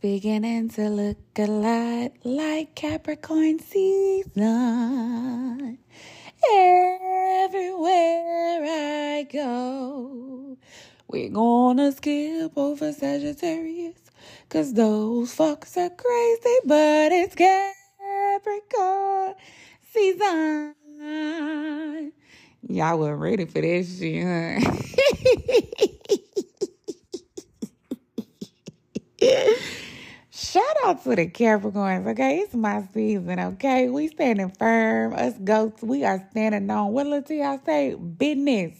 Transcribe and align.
beginning 0.00 0.70
to 0.70 0.88
look 0.88 1.18
a 1.36 1.46
lot 1.46 2.12
like 2.24 2.74
Capricorn 2.74 3.58
season. 3.58 4.30
Everywhere 6.52 8.64
I 8.64 9.28
go, 9.30 10.56
we're 11.06 11.28
gonna 11.28 11.92
skip 11.92 12.56
over 12.56 12.92
Sagittarius, 12.92 13.98
cause 14.48 14.72
those 14.72 15.36
fucks 15.36 15.76
are 15.76 15.90
crazy, 15.90 16.56
but 16.64 17.12
it's 17.12 17.34
Capricorn 17.34 19.34
season. 19.92 20.74
Y'all 22.66 22.98
were 22.98 23.16
ready 23.16 23.44
for 23.44 23.60
this 23.60 23.98
shit, 23.98 24.24
huh? 24.24 24.60
Shout 30.40 30.64
out 30.86 31.04
to 31.04 31.14
the 31.14 31.28
Capricorns, 31.28 32.06
okay? 32.12 32.38
It's 32.38 32.54
my 32.54 32.82
season, 32.94 33.38
okay? 33.38 33.90
We 33.90 34.08
standing 34.08 34.50
firm. 34.58 35.12
Us 35.12 35.34
goats, 35.44 35.82
we 35.82 36.02
are 36.06 36.26
standing 36.30 36.70
on, 36.70 36.92
what 36.92 37.28
y'all 37.28 37.60
say? 37.66 37.94
Business. 37.94 38.74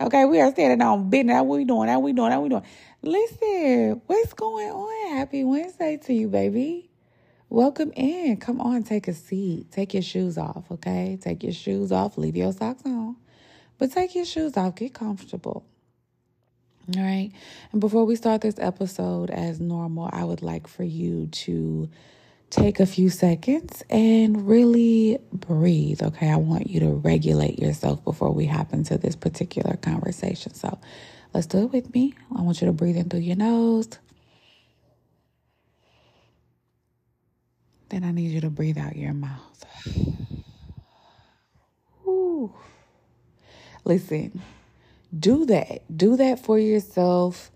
Okay, 0.00 0.24
we 0.24 0.40
are 0.40 0.50
standing 0.50 0.84
on 0.84 1.08
business. 1.08 1.36
How 1.36 1.44
we 1.44 1.64
doing? 1.64 1.88
How 1.88 2.00
we 2.00 2.12
doing? 2.12 2.32
How 2.32 2.40
we 2.40 2.48
doing? 2.48 2.64
Listen, 3.00 4.02
what's 4.08 4.32
going 4.32 4.70
on? 4.70 5.16
Happy 5.16 5.44
Wednesday 5.44 5.98
to 5.98 6.12
you, 6.12 6.26
baby. 6.26 6.90
Welcome 7.48 7.92
in. 7.94 8.36
Come 8.38 8.60
on, 8.60 8.82
take 8.82 9.06
a 9.06 9.14
seat. 9.14 9.70
Take 9.70 9.94
your 9.94 10.02
shoes 10.02 10.36
off, 10.36 10.64
okay? 10.68 11.16
Take 11.20 11.44
your 11.44 11.52
shoes 11.52 11.92
off. 11.92 12.18
Leave 12.18 12.36
your 12.36 12.52
socks 12.52 12.82
on. 12.84 13.14
But 13.78 13.92
take 13.92 14.16
your 14.16 14.24
shoes 14.24 14.56
off. 14.56 14.74
Get 14.74 14.94
comfortable. 14.94 15.64
All 16.96 17.02
right. 17.02 17.30
And 17.72 17.80
before 17.82 18.06
we 18.06 18.16
start 18.16 18.40
this 18.40 18.58
episode 18.58 19.28
as 19.28 19.60
normal, 19.60 20.08
I 20.10 20.24
would 20.24 20.40
like 20.42 20.66
for 20.66 20.84
you 20.84 21.26
to 21.26 21.90
take 22.48 22.80
a 22.80 22.86
few 22.86 23.10
seconds 23.10 23.82
and 23.90 24.48
really 24.48 25.18
breathe. 25.30 26.02
Okay. 26.02 26.30
I 26.30 26.36
want 26.36 26.70
you 26.70 26.80
to 26.80 26.88
regulate 26.88 27.58
yourself 27.58 28.02
before 28.04 28.32
we 28.32 28.46
hop 28.46 28.72
into 28.72 28.96
this 28.96 29.16
particular 29.16 29.76
conversation. 29.76 30.54
So 30.54 30.78
let's 31.34 31.46
do 31.46 31.64
it 31.64 31.72
with 31.72 31.92
me. 31.92 32.14
I 32.34 32.40
want 32.40 32.62
you 32.62 32.66
to 32.68 32.72
breathe 32.72 32.96
in 32.96 33.10
through 33.10 33.20
your 33.20 33.36
nose. 33.36 33.90
Then 37.90 38.02
I 38.02 38.12
need 38.12 38.30
you 38.30 38.40
to 38.40 38.50
breathe 38.50 38.78
out 38.78 38.96
your 38.96 39.12
mouth. 39.12 39.64
Ooh. 42.06 42.54
Listen 43.84 44.40
do 45.16 45.46
that. 45.46 45.82
Do 45.94 46.16
that 46.16 46.44
for 46.44 46.58
yourself 46.58 47.50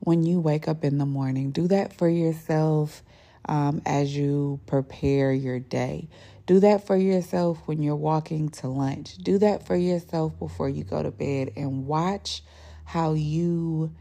when 0.00 0.24
you 0.24 0.40
wake 0.40 0.68
up 0.68 0.84
in 0.84 0.98
the 0.98 1.06
morning. 1.06 1.50
Do 1.50 1.68
that 1.68 1.92
for 1.92 2.08
yourself 2.08 3.02
um, 3.46 3.82
as 3.86 4.16
you 4.16 4.60
prepare 4.66 5.32
your 5.32 5.58
day. 5.58 6.08
Do 6.46 6.60
that 6.60 6.86
for 6.86 6.96
yourself 6.96 7.58
when 7.66 7.82
you're 7.82 7.96
walking 7.96 8.48
to 8.50 8.68
lunch. 8.68 9.16
Do 9.18 9.38
that 9.38 9.66
for 9.66 9.76
yourself 9.76 10.38
before 10.38 10.68
you 10.68 10.84
go 10.84 11.02
to 11.02 11.10
bed 11.10 11.52
and 11.56 11.86
watch 11.86 12.42
how 12.84 13.14
you 13.14 13.92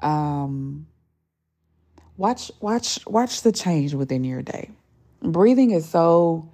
um, 0.00 0.86
watch 2.16 2.50
watch 2.60 3.00
watch 3.06 3.42
the 3.42 3.52
change 3.52 3.94
within 3.94 4.24
your 4.24 4.42
day. 4.42 4.70
Breathing 5.22 5.72
is 5.72 5.88
so 5.88 6.48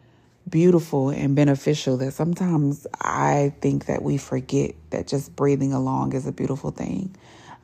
beautiful 0.49 1.11
and 1.11 1.35
beneficial 1.35 1.97
that 1.99 2.13
sometimes 2.13 2.87
I 3.01 3.55
think 3.61 3.87
that 3.87 4.03
we 4.03 4.19
forget 4.19 4.75
that 4.91 5.07
just 5.07 5.35
breathing 5.37 5.73
along 5.73 6.15
is 6.15 6.27
a 6.27 6.33
beautiful 6.33 6.71
thing. 6.71 7.15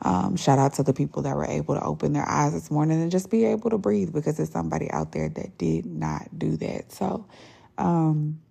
Um, 0.03 0.35
shout 0.35 0.57
out 0.57 0.73
to 0.73 0.83
the 0.83 0.93
people 0.93 1.21
that 1.23 1.35
were 1.35 1.45
able 1.45 1.75
to 1.75 1.83
open 1.83 2.13
their 2.13 2.27
eyes 2.27 2.53
this 2.53 2.71
morning 2.71 3.01
and 3.01 3.11
just 3.11 3.29
be 3.29 3.45
able 3.45 3.69
to 3.69 3.77
breathe 3.77 4.11
because 4.11 4.37
there's 4.37 4.51
somebody 4.51 4.89
out 4.91 5.11
there 5.11 5.29
that 5.29 5.57
did 5.57 5.85
not 5.85 6.27
do 6.37 6.57
that. 6.57 6.91
So, 6.91 7.25
um, 7.77 8.41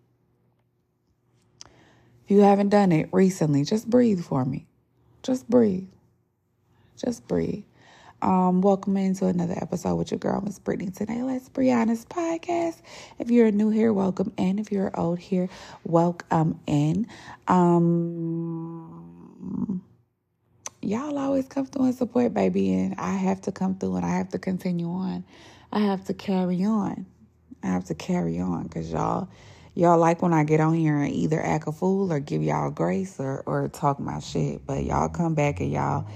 if 2.25 2.31
you 2.31 2.41
haven't 2.43 2.69
done 2.69 2.93
it 2.93 3.09
recently, 3.13 3.65
just 3.65 3.91
breathe 3.91 4.23
for 4.23 4.45
me. 4.45 4.67
Just 5.25 5.51
breathe. 5.51 5.89
Just 6.97 7.27
breathe. 7.27 7.65
Um, 8.23 8.61
welcome 8.61 8.99
into 8.99 9.27
another 9.27 9.55
episode 9.57 9.97
with 9.97 10.11
your 10.11 10.19
girl, 10.19 10.43
Miss 10.43 10.59
Brittany. 10.59 10.91
Today, 10.91 11.23
let's 11.23 11.49
honest 11.57 12.11
podcast. 12.11 12.83
If 13.19 13.31
you're 13.31 13.51
new 13.51 13.71
here, 13.71 13.95
welcome 13.95 14.35
in. 14.37 14.59
If 14.59 14.71
you're 14.71 14.91
old 14.99 15.21
here, 15.21 15.49
welcome 15.85 16.61
in. 16.67 17.07
Um, 17.49 17.83
y'all 20.83 21.19
always 21.19 21.49
come 21.49 21.65
through 21.65 21.87
and 21.87 21.95
support, 21.95 22.35
baby, 22.35 22.75
and 22.75 22.95
I 22.99 23.13
have 23.13 23.41
to 23.43 23.53
come 23.53 23.77
through 23.77 23.97
and 23.97 24.05
I 24.05 24.19
have 24.19 24.29
to 24.31 24.39
continue 24.39 24.91
on. 24.91 25.25
I 25.73 25.81
have 25.81 26.05
to 26.05 26.15
carry 26.15 26.63
on. 26.65 27.07
I 27.63 27.69
have 27.69 27.87
to 27.87 27.95
carry 27.95 28.39
on 28.39 28.65
because 28.65 28.93
y'all, 28.93 29.31
y'all 29.75 29.99
like 29.99 30.21
when 30.21 30.35
I 30.35 30.45
get 30.45 30.61
on 30.61 30.75
here 30.75 30.99
and 30.99 31.11
either 31.11 31.43
act 31.43 31.69
a 31.69 31.73
fool 31.73 32.13
or 32.13 32.21
give 32.21 32.43
y'all 32.43 32.71
grace 32.71 33.19
or 33.19 33.43
or 33.47 33.69
talk 33.69 33.99
my 33.99 34.21
shit. 34.21 34.67
But 34.67 34.85
y'all 34.85 35.09
come 35.09 35.35
back 35.35 35.61
and 35.61 35.73
y'all 35.73 36.07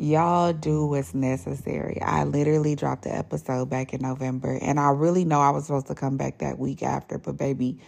Y'all 0.00 0.54
do 0.54 0.86
what's 0.86 1.12
necessary. 1.12 2.00
I 2.00 2.24
literally 2.24 2.74
dropped 2.74 3.02
the 3.02 3.14
episode 3.14 3.68
back 3.68 3.92
in 3.92 4.00
November, 4.00 4.58
and 4.62 4.80
I 4.80 4.92
really 4.92 5.26
know 5.26 5.42
I 5.42 5.50
was 5.50 5.66
supposed 5.66 5.88
to 5.88 5.94
come 5.94 6.16
back 6.16 6.38
that 6.38 6.58
week 6.58 6.82
after, 6.82 7.18
but 7.18 7.36
baby, 7.36 7.78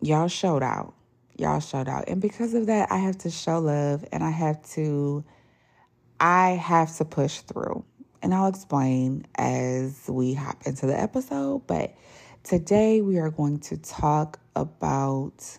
y'all 0.00 0.26
showed 0.26 0.64
out. 0.64 0.92
Y'all 1.38 1.60
showed 1.60 1.88
out. 1.88 2.08
And 2.08 2.20
because 2.20 2.52
of 2.54 2.66
that, 2.66 2.90
I 2.90 2.96
have 2.96 3.16
to 3.18 3.30
show 3.30 3.60
love 3.60 4.04
and 4.10 4.24
I 4.24 4.30
have 4.30 4.60
to 4.70 5.24
I 6.18 6.50
have 6.50 6.96
to 6.96 7.04
push 7.04 7.42
through. 7.42 7.84
And 8.20 8.34
I'll 8.34 8.48
explain 8.48 9.24
as 9.36 10.06
we 10.08 10.34
hop 10.34 10.66
into 10.66 10.86
the 10.86 11.00
episode, 11.00 11.64
but 11.68 11.94
today 12.42 13.02
we 13.02 13.20
are 13.20 13.30
going 13.30 13.60
to 13.60 13.76
talk 13.76 14.40
about 14.56 15.58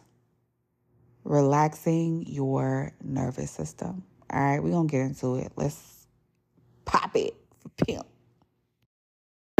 relaxing 1.23 2.25
your 2.27 2.91
nervous 3.01 3.51
system. 3.51 4.03
All 4.33 4.39
right, 4.39 4.63
we're 4.63 4.71
going 4.71 4.87
to 4.87 4.91
get 4.91 5.01
into 5.01 5.35
it. 5.35 5.51
Let's 5.55 6.07
pop 6.85 7.15
it 7.15 7.35
for 7.61 7.69
pimp. 7.85 8.07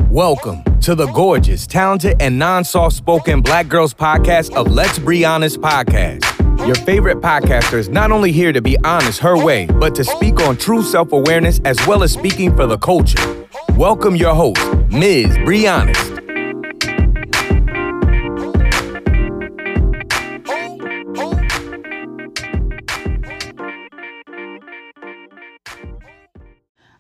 Welcome 0.10 0.64
to 0.82 0.96
the 0.96 1.06
gorgeous, 1.12 1.68
talented, 1.68 2.20
and 2.20 2.40
non 2.40 2.64
soft 2.64 2.96
spoken 2.96 3.42
Black 3.42 3.68
Girls 3.68 3.94
podcast 3.94 4.52
of 4.56 4.72
Let's 4.72 4.98
Be 4.98 5.26
Honest 5.26 5.62
podcast. 5.62 6.26
Your 6.66 6.74
favorite 6.74 7.18
podcaster 7.18 7.78
is 7.78 7.90
not 7.90 8.12
only 8.12 8.32
here 8.32 8.52
to 8.52 8.64
be 8.64 8.76
honest 8.84 9.20
her 9.20 9.38
way, 9.38 9.68
but 9.68 9.94
to 9.94 10.04
speak 10.04 10.40
on 10.40 10.58
true 10.58 10.82
self 10.82 11.12
awareness 11.12 11.60
as 11.66 11.78
well 11.86 12.02
as 12.02 12.12
speaking 12.12 12.56
for 12.56 12.66
the 12.66 12.80
culture. 12.80 13.48
Welcome 13.76 14.16
your 14.16 14.34
host, 14.34 14.60
Ms. 14.90 15.38
Brianna. 15.38 16.13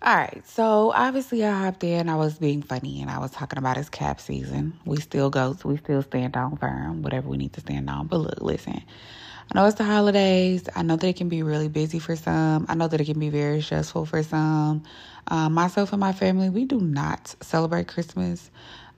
All 0.05 0.17
right, 0.17 0.45
so 0.45 0.91
obviously 0.93 1.45
I 1.45 1.57
hopped 1.57 1.81
in. 1.81 2.09
I 2.09 2.17
was 2.17 2.37
being 2.37 2.61
funny 2.61 3.01
and 3.01 3.09
I 3.09 3.19
was 3.19 3.31
talking 3.31 3.57
about 3.57 3.77
his 3.77 3.87
cap 3.87 4.19
season. 4.19 4.77
We 4.83 4.97
still 4.97 5.29
go, 5.29 5.55
we 5.63 5.77
still 5.77 6.01
stand 6.01 6.35
on 6.35 6.57
firm, 6.57 7.03
whatever 7.03 7.29
we 7.29 7.37
need 7.37 7.53
to 7.53 7.61
stand 7.61 7.89
on. 7.89 8.07
But 8.07 8.17
look, 8.17 8.41
listen, 8.41 8.83
I 8.83 9.55
know 9.55 9.65
it's 9.65 9.77
the 9.77 9.85
holidays. 9.85 10.67
I 10.75 10.81
know 10.81 10.97
that 10.97 11.07
it 11.07 11.15
can 11.15 11.29
be 11.29 11.41
really 11.41 11.69
busy 11.69 11.99
for 11.99 12.17
some. 12.17 12.65
I 12.67 12.75
know 12.75 12.89
that 12.89 12.99
it 12.99 13.05
can 13.05 13.17
be 13.17 13.29
very 13.29 13.61
stressful 13.61 14.05
for 14.07 14.23
some. 14.23 14.83
Um, 15.27 15.53
myself 15.53 15.93
and 15.93 16.01
my 16.01 16.11
family, 16.11 16.49
we 16.49 16.65
do 16.65 16.81
not 16.81 17.33
celebrate 17.39 17.87
Christmas. 17.87 18.51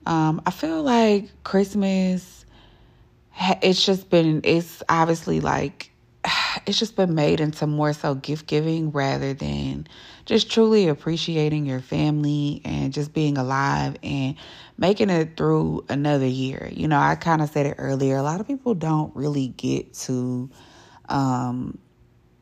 Um, 0.06 0.42
I 0.44 0.50
feel 0.50 0.82
like 0.82 1.30
Christmas, 1.44 2.44
it's 3.62 3.86
just 3.86 4.10
been, 4.10 4.40
it's 4.42 4.82
obviously 4.88 5.38
like, 5.38 5.92
it's 6.66 6.80
just 6.80 6.96
been 6.96 7.14
made 7.14 7.40
into 7.40 7.68
more 7.68 7.92
so 7.92 8.16
gift 8.16 8.48
giving 8.48 8.90
rather 8.90 9.34
than 9.34 9.86
just 10.26 10.50
truly 10.50 10.88
appreciating 10.88 11.64
your 11.66 11.80
family 11.80 12.60
and 12.64 12.92
just 12.92 13.14
being 13.14 13.38
alive 13.38 13.96
and 14.02 14.36
making 14.76 15.08
it 15.08 15.36
through 15.36 15.84
another 15.88 16.26
year. 16.26 16.68
You 16.72 16.88
know, 16.88 16.98
I 16.98 17.14
kind 17.14 17.40
of 17.40 17.48
said 17.48 17.66
it 17.66 17.76
earlier. 17.78 18.16
A 18.16 18.22
lot 18.22 18.40
of 18.40 18.46
people 18.46 18.74
don't 18.74 19.14
really 19.14 19.48
get 19.48 19.94
to, 19.94 20.50
um, 21.08 21.78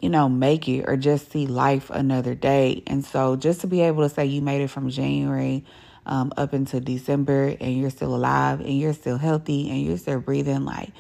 you 0.01 0.09
know, 0.09 0.29
make 0.29 0.67
it 0.67 0.85
or 0.89 0.97
just 0.97 1.31
see 1.31 1.47
life 1.47 1.91
another 1.91 2.35
day. 2.35 2.83
And 2.87 3.05
so 3.05 3.37
just 3.37 3.61
to 3.61 3.67
be 3.67 3.83
able 3.83 4.03
to 4.03 4.09
say 4.09 4.25
you 4.25 4.41
made 4.41 4.63
it 4.63 4.69
from 4.69 4.89
January 4.89 5.65
um, 6.07 6.33
up 6.39 6.55
into 6.55 6.81
December 6.81 7.55
and 7.61 7.79
you're 7.79 7.91
still 7.91 8.15
alive 8.15 8.61
and 8.61 8.79
you're 8.79 8.95
still 8.95 9.19
healthy 9.19 9.71
and 9.71 9.83
you're 9.83 9.99
still 9.99 10.21
breathing, 10.21 10.65
like, 10.65 10.91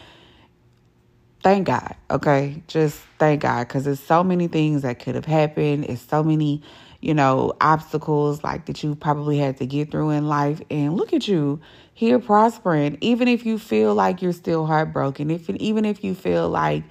thank 1.44 1.66
God, 1.66 1.94
okay? 2.10 2.62
Just 2.66 2.98
thank 3.18 3.42
God 3.42 3.68
because 3.68 3.84
there's 3.84 4.00
so 4.00 4.24
many 4.24 4.48
things 4.48 4.82
that 4.82 4.98
could 4.98 5.14
have 5.14 5.26
happened. 5.26 5.84
It's 5.84 6.02
so 6.02 6.24
many, 6.24 6.62
you 7.00 7.12
know, 7.14 7.52
obstacles 7.60 8.42
like 8.42 8.64
that 8.64 8.82
you 8.82 8.96
probably 8.96 9.38
had 9.38 9.58
to 9.58 9.66
get 9.66 9.90
through 9.90 10.10
in 10.10 10.26
life. 10.26 10.60
And 10.70 10.96
look 10.96 11.12
at 11.12 11.28
you 11.28 11.60
here 11.92 12.18
prospering, 12.18 12.96
even 13.02 13.28
if 13.28 13.44
you 13.46 13.58
feel 13.58 13.94
like 13.94 14.22
you're 14.22 14.32
still 14.32 14.66
heartbroken, 14.66 15.30
if 15.30 15.48
even 15.50 15.84
if 15.84 16.02
you 16.02 16.14
feel 16.14 16.48
like 16.48 16.82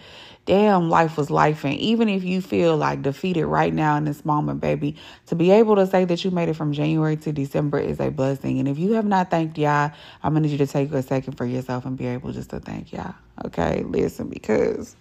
damn, 0.45 0.89
life 0.89 1.17
was 1.17 1.29
life. 1.29 1.63
And 1.63 1.75
even 1.75 2.09
if 2.09 2.23
you 2.23 2.41
feel 2.41 2.75
like 2.75 3.01
defeated 3.01 3.45
right 3.45 3.73
now 3.73 3.95
in 3.95 4.05
this 4.05 4.25
moment, 4.25 4.59
baby, 4.61 4.95
to 5.27 5.35
be 5.35 5.51
able 5.51 5.75
to 5.77 5.87
say 5.87 6.05
that 6.05 6.23
you 6.23 6.31
made 6.31 6.49
it 6.49 6.55
from 6.55 6.73
January 6.73 7.15
to 7.17 7.31
December 7.31 7.79
is 7.79 7.99
a 7.99 8.09
blessing. 8.09 8.59
And 8.59 8.67
if 8.67 8.77
you 8.77 8.93
have 8.93 9.05
not 9.05 9.31
thanked 9.31 9.57
y'all, 9.57 9.91
I'm 10.21 10.33
to 10.35 10.41
need 10.41 10.51
you 10.51 10.57
to 10.57 10.67
take 10.67 10.91
a 10.91 11.01
second 11.01 11.33
for 11.33 11.45
yourself 11.45 11.85
and 11.85 11.97
be 11.97 12.07
able 12.07 12.31
just 12.31 12.49
to 12.49 12.59
thank 12.59 12.91
y'all. 12.91 13.15
Okay, 13.45 13.83
listen, 13.83 14.27
because, 14.27 14.95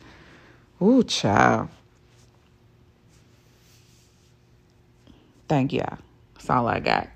ooh, 0.80 1.02
child. 1.02 1.68
Thank 5.48 5.72
y'all. 5.72 5.98
That's 6.34 6.48
all 6.48 6.66
I 6.66 6.80
got. 6.80 7.08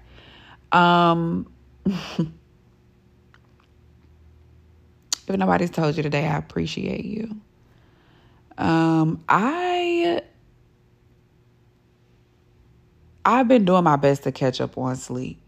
Um, 0.73 1.50
if 1.87 2.26
nobody's 5.28 5.70
told 5.70 5.96
you 5.96 6.02
today, 6.02 6.26
I 6.26 6.37
appreciate 6.37 7.05
you. 7.05 7.40
Um, 8.58 9.22
I 9.28 10.22
I've 13.24 13.48
been 13.48 13.64
doing 13.64 13.84
my 13.84 13.96
best 13.96 14.22
to 14.22 14.32
catch 14.32 14.60
up 14.60 14.78
on 14.78 14.96
sleep. 14.96 15.40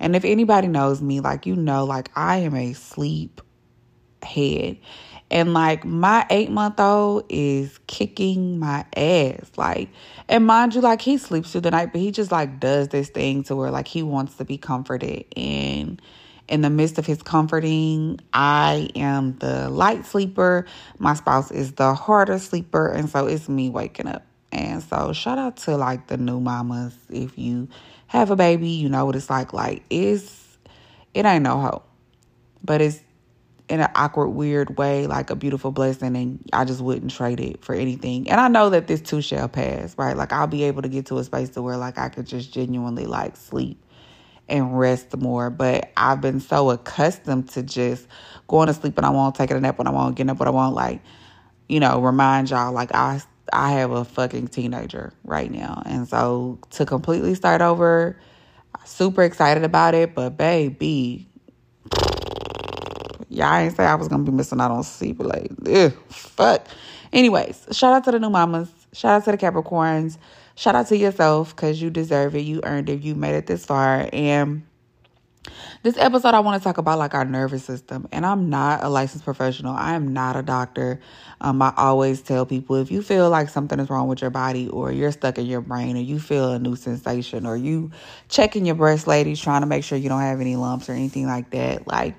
And 0.00 0.16
if 0.16 0.24
anybody 0.24 0.68
knows 0.68 1.00
me, 1.00 1.20
like 1.20 1.46
you 1.46 1.56
know, 1.56 1.84
like 1.84 2.10
I 2.16 2.38
am 2.38 2.54
a 2.54 2.72
sleep 2.72 3.40
head. 4.22 4.78
And 5.30 5.54
like 5.54 5.84
my 5.84 6.26
eight 6.30 6.50
month 6.50 6.80
old 6.80 7.24
is 7.28 7.78
kicking 7.86 8.58
my 8.58 8.84
ass. 8.96 9.50
Like, 9.56 9.90
and 10.28 10.46
mind 10.46 10.74
you, 10.74 10.80
like 10.80 11.00
he 11.00 11.18
sleeps 11.18 11.52
through 11.52 11.60
the 11.62 11.70
night, 11.70 11.92
but 11.92 12.00
he 12.00 12.10
just 12.10 12.32
like 12.32 12.58
does 12.58 12.88
this 12.88 13.10
thing 13.10 13.44
to 13.44 13.54
where 13.54 13.70
like 13.70 13.86
he 13.86 14.02
wants 14.02 14.34
to 14.36 14.44
be 14.44 14.58
comforted. 14.58 15.24
And 15.36 16.02
in 16.50 16.62
the 16.62 16.70
midst 16.70 16.98
of 16.98 17.06
his 17.06 17.22
comforting, 17.22 18.20
I 18.34 18.90
am 18.96 19.38
the 19.38 19.70
light 19.70 20.04
sleeper. 20.04 20.66
My 20.98 21.14
spouse 21.14 21.50
is 21.50 21.72
the 21.72 21.94
harder 21.94 22.38
sleeper. 22.38 22.88
And 22.88 23.08
so 23.08 23.26
it's 23.26 23.48
me 23.48 23.70
waking 23.70 24.08
up. 24.08 24.26
And 24.52 24.82
so 24.82 25.12
shout 25.12 25.38
out 25.38 25.56
to 25.58 25.76
like 25.76 26.08
the 26.08 26.16
new 26.16 26.40
mamas. 26.40 26.94
If 27.08 27.38
you 27.38 27.68
have 28.08 28.32
a 28.32 28.36
baby, 28.36 28.68
you 28.68 28.88
know 28.88 29.06
what 29.06 29.14
it's 29.14 29.30
like. 29.30 29.52
Like 29.52 29.84
it's 29.90 30.58
it 31.14 31.24
ain't 31.24 31.44
no 31.44 31.60
hope. 31.60 31.86
But 32.64 32.80
it's 32.80 33.00
in 33.68 33.78
an 33.78 33.88
awkward, 33.94 34.30
weird 34.30 34.76
way, 34.76 35.06
like 35.06 35.30
a 35.30 35.36
beautiful 35.36 35.70
blessing, 35.70 36.16
and 36.16 36.50
I 36.52 36.64
just 36.64 36.80
wouldn't 36.80 37.12
trade 37.12 37.38
it 37.38 37.64
for 37.64 37.76
anything. 37.76 38.28
And 38.28 38.40
I 38.40 38.48
know 38.48 38.70
that 38.70 38.88
this 38.88 39.00
too 39.00 39.22
shall 39.22 39.48
pass, 39.48 39.96
right? 39.96 40.16
Like 40.16 40.32
I'll 40.32 40.48
be 40.48 40.64
able 40.64 40.82
to 40.82 40.88
get 40.88 41.06
to 41.06 41.18
a 41.18 41.24
space 41.24 41.50
to 41.50 41.62
where 41.62 41.76
like 41.76 41.96
I 41.96 42.08
could 42.08 42.26
just 42.26 42.52
genuinely 42.52 43.06
like 43.06 43.36
sleep 43.36 43.80
and 44.50 44.78
rest 44.78 45.16
more. 45.16 45.50
But 45.50 45.90
I've 45.96 46.20
been 46.20 46.40
so 46.40 46.70
accustomed 46.70 47.48
to 47.50 47.62
just 47.62 48.06
going 48.48 48.66
to 48.66 48.74
sleep 48.74 48.96
and 48.98 49.06
I 49.06 49.10
won't 49.10 49.34
take 49.34 49.50
a 49.50 49.60
nap 49.60 49.78
when 49.78 49.86
I 49.86 49.90
won't 49.90 50.16
get 50.16 50.28
up, 50.28 50.38
when 50.38 50.48
I 50.48 50.50
won't 50.50 50.74
like, 50.74 51.00
you 51.68 51.80
know, 51.80 52.00
remind 52.00 52.50
y'all 52.50 52.72
like 52.72 52.94
I 52.94 53.22
I 53.52 53.72
have 53.72 53.90
a 53.90 54.04
fucking 54.04 54.48
teenager 54.48 55.12
right 55.24 55.50
now. 55.50 55.82
And 55.86 56.06
so 56.08 56.58
to 56.70 56.86
completely 56.86 57.34
start 57.34 57.62
over, 57.62 58.18
super 58.84 59.22
excited 59.22 59.64
about 59.64 59.94
it, 59.94 60.14
but 60.14 60.36
baby, 60.36 61.28
y'all 63.28 63.54
ain't 63.54 63.76
say 63.76 63.84
I 63.84 63.94
was 63.94 64.08
gonna 64.08 64.24
be 64.24 64.32
missing 64.32 64.60
out 64.60 64.70
on 64.70 64.82
sleep, 64.84 65.20
like, 65.20 65.50
fuck. 66.08 66.66
Anyways, 67.12 67.66
shout 67.72 67.94
out 67.94 68.04
to 68.04 68.12
the 68.12 68.20
new 68.20 68.30
mamas. 68.30 68.70
Shout 68.92 69.12
out 69.12 69.24
to 69.24 69.32
the 69.32 69.38
Capricorns 69.38 70.18
shout 70.60 70.74
out 70.74 70.86
to 70.88 70.96
yourself 70.96 71.56
because 71.56 71.80
you 71.80 71.88
deserve 71.88 72.36
it. 72.36 72.40
You 72.40 72.60
earned 72.64 72.90
it. 72.90 73.00
You 73.00 73.14
made 73.14 73.34
it 73.34 73.46
this 73.46 73.64
far. 73.64 74.10
And 74.12 74.62
this 75.82 75.96
episode, 75.96 76.34
I 76.34 76.40
want 76.40 76.60
to 76.60 76.64
talk 76.64 76.76
about 76.76 76.98
like 76.98 77.14
our 77.14 77.24
nervous 77.24 77.64
system. 77.64 78.06
And 78.12 78.26
I'm 78.26 78.50
not 78.50 78.84
a 78.84 78.90
licensed 78.90 79.24
professional. 79.24 79.74
I 79.74 79.94
am 79.94 80.12
not 80.12 80.36
a 80.36 80.42
doctor. 80.42 81.00
Um, 81.40 81.62
I 81.62 81.72
always 81.78 82.20
tell 82.20 82.44
people 82.44 82.76
if 82.76 82.90
you 82.90 83.00
feel 83.00 83.30
like 83.30 83.48
something 83.48 83.80
is 83.80 83.88
wrong 83.88 84.06
with 84.06 84.20
your 84.20 84.28
body, 84.30 84.68
or 84.68 84.92
you're 84.92 85.12
stuck 85.12 85.38
in 85.38 85.46
your 85.46 85.62
brain, 85.62 85.96
or 85.96 86.00
you 86.00 86.20
feel 86.20 86.52
a 86.52 86.58
new 86.58 86.76
sensation, 86.76 87.46
or 87.46 87.56
you 87.56 87.90
checking 88.28 88.66
your 88.66 88.74
breast, 88.74 89.06
ladies, 89.06 89.40
trying 89.40 89.62
to 89.62 89.66
make 89.66 89.82
sure 89.82 89.96
you 89.96 90.10
don't 90.10 90.20
have 90.20 90.42
any 90.42 90.56
lumps 90.56 90.90
or 90.90 90.92
anything 90.92 91.26
like 91.26 91.48
that, 91.52 91.86
like 91.86 92.16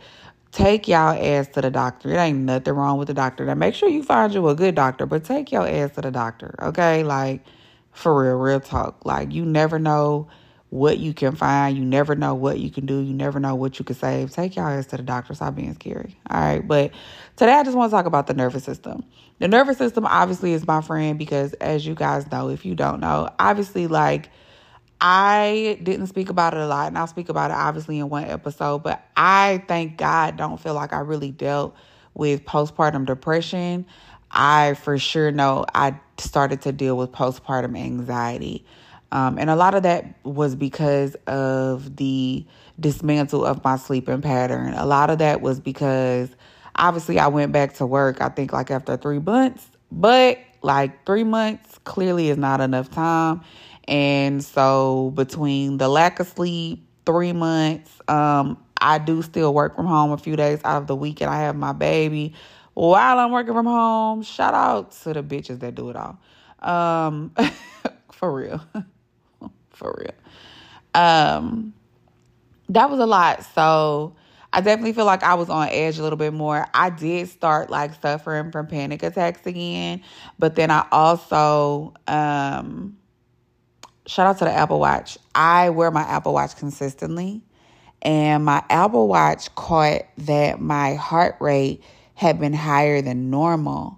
take 0.51 0.88
y'all 0.88 1.15
ass 1.15 1.47
to 1.49 1.61
the 1.61 1.69
doctor. 1.69 2.09
It 2.09 2.17
ain't 2.17 2.39
nothing 2.39 2.73
wrong 2.73 2.97
with 2.97 3.07
the 3.07 3.13
doctor. 3.13 3.45
Now 3.45 3.53
make 3.53 3.75
sure 3.75 3.88
you 3.88 4.01
find 4.01 4.33
you 4.33 4.49
a 4.49 4.55
good 4.55 4.73
doctor, 4.73 5.05
but 5.05 5.23
take 5.23 5.51
your 5.51 5.67
ass 5.67 5.91
to 5.91 6.01
the 6.01 6.09
doctor, 6.09 6.55
okay? 6.59 7.03
Like 7.03 7.45
for 7.91 8.23
real, 8.23 8.35
real 8.35 8.59
talk. 8.59 9.05
Like 9.05 9.33
you 9.33 9.45
never 9.45 9.79
know 9.79 10.27
what 10.69 10.99
you 10.99 11.13
can 11.13 11.35
find. 11.35 11.77
You 11.77 11.83
never 11.83 12.15
know 12.15 12.33
what 12.33 12.59
you 12.59 12.71
can 12.71 12.85
do. 12.85 12.99
You 12.99 13.13
never 13.13 13.39
know 13.41 13.55
what 13.55 13.77
you 13.77 13.83
can 13.83 13.95
save. 13.95 14.31
Take 14.31 14.55
your 14.55 14.69
ass 14.69 14.85
to 14.88 14.97
the 14.97 15.03
doctor. 15.03 15.33
Stop 15.33 15.55
being 15.55 15.73
scary. 15.73 16.17
All 16.29 16.39
right. 16.39 16.65
But 16.65 16.91
today 17.35 17.51
I 17.51 17.63
just 17.63 17.75
want 17.75 17.91
to 17.91 17.95
talk 17.95 18.05
about 18.05 18.27
the 18.27 18.33
nervous 18.33 18.63
system. 18.63 19.03
The 19.39 19.49
nervous 19.49 19.77
system 19.77 20.05
obviously 20.05 20.53
is 20.53 20.65
my 20.65 20.81
friend 20.81 21.19
because 21.19 21.53
as 21.55 21.85
you 21.85 21.93
guys 21.93 22.31
know, 22.31 22.49
if 22.49 22.65
you 22.65 22.73
don't 22.73 23.01
know, 23.01 23.29
obviously 23.38 23.88
like 23.88 24.29
I 25.01 25.77
didn't 25.83 26.07
speak 26.07 26.29
about 26.29 26.53
it 26.53 26.61
a 26.61 26.67
lot 26.67 26.88
and 26.88 26.97
I'll 26.97 27.07
speak 27.07 27.27
about 27.27 27.51
it 27.51 27.55
obviously 27.55 27.99
in 27.99 28.07
one 28.07 28.23
episode, 28.23 28.83
but 28.83 29.03
I 29.17 29.63
thank 29.67 29.97
God 29.97 30.38
don't 30.38 30.59
feel 30.59 30.73
like 30.73 30.93
I 30.93 30.99
really 30.99 31.31
dealt 31.31 31.75
with 32.13 32.45
postpartum 32.45 33.05
depression. 33.05 33.85
I 34.29 34.75
for 34.75 34.97
sure 34.97 35.31
know 35.31 35.65
I 35.75 35.99
started 36.21 36.62
to 36.62 36.71
deal 36.71 36.97
with 36.97 37.12
postpartum 37.12 37.77
anxiety. 37.77 38.65
Um, 39.12 39.38
and 39.38 39.50
a 39.50 39.56
lot 39.56 39.75
of 39.75 39.83
that 39.83 40.06
was 40.23 40.56
because 40.56 41.15
of 41.27 41.97
the 41.97 42.45
dismantle 42.79 43.45
of 43.45 43.63
my 43.63 43.75
sleeping 43.75 44.21
pattern. 44.21 44.73
A 44.73 44.85
lot 44.85 45.09
of 45.09 45.19
that 45.19 45.41
was 45.41 45.59
because 45.59 46.29
obviously 46.75 47.19
I 47.19 47.27
went 47.27 47.51
back 47.51 47.73
to 47.75 47.85
work, 47.85 48.21
I 48.21 48.29
think 48.29 48.53
like 48.53 48.71
after 48.71 48.95
three 48.95 49.19
months, 49.19 49.69
but 49.91 50.39
like 50.62 51.06
three 51.06 51.25
months 51.25 51.77
clearly 51.83 52.29
is 52.29 52.38
not 52.38 52.62
enough 52.62 52.89
time. 52.89 53.41
And 53.88 54.44
so 54.44 55.12
between 55.15 55.77
the 55.77 55.89
lack 55.89 56.19
of 56.19 56.27
sleep, 56.27 56.85
three 57.06 57.33
months, 57.33 57.91
um, 58.07 58.57
I 58.79 58.97
do 58.97 59.21
still 59.21 59.53
work 59.53 59.75
from 59.75 59.85
home 59.85 60.12
a 60.12 60.17
few 60.17 60.35
days 60.35 60.59
out 60.63 60.77
of 60.77 60.88
the 60.88 60.95
week 60.95 61.21
and 61.21 61.29
I 61.29 61.41
have 61.41 61.56
my 61.56 61.74
baby 61.74 62.33
while 62.73 63.19
I'm 63.19 63.31
working 63.31 63.53
from 63.53 63.65
home. 63.65 64.23
Shout 64.23 64.53
out 64.53 64.91
to 65.03 65.13
the 65.13 65.23
bitches 65.23 65.59
that 65.59 65.75
do 65.75 65.89
it 65.89 65.95
all. 65.95 66.19
Um, 66.59 67.33
for 68.12 68.33
real. 68.33 68.62
for 69.71 69.95
real. 70.00 70.13
Um, 70.94 71.73
that 72.69 72.89
was 72.89 73.00
a 73.00 73.06
lot. 73.06 73.44
So 73.53 74.15
I 74.53 74.62
definitely 74.62 74.94
feel 74.94 75.06
like 75.06 75.23
I 75.23 75.35
was 75.35 75.50
on 75.50 75.69
edge 75.69 75.97
a 75.97 76.03
little 76.03 76.18
bit 76.18 76.33
more. 76.33 76.65
I 76.73 76.89
did 76.89 77.29
start 77.29 77.69
like 77.69 78.00
suffering 78.01 78.51
from 78.51 78.68
panic 78.68 79.03
attacks 79.03 79.45
again, 79.45 80.03
but 80.39 80.56
then 80.56 80.71
I 80.71 80.85
also 80.91 81.94
um 82.07 82.97
shout 84.07 84.27
out 84.27 84.39
to 84.39 84.45
the 84.45 84.51
Apple 84.51 84.79
Watch. 84.79 85.17
I 85.33 85.69
wear 85.69 85.89
my 85.89 86.01
Apple 86.01 86.33
Watch 86.33 86.57
consistently, 86.57 87.41
and 88.01 88.44
my 88.44 88.63
Apple 88.69 89.07
Watch 89.07 89.53
caught 89.55 90.01
that 90.17 90.60
my 90.60 90.96
heart 90.96 91.38
rate 91.39 91.81
had 92.22 92.40
been 92.40 92.54
higher 92.54 93.01
than 93.01 93.32
normal. 93.32 93.98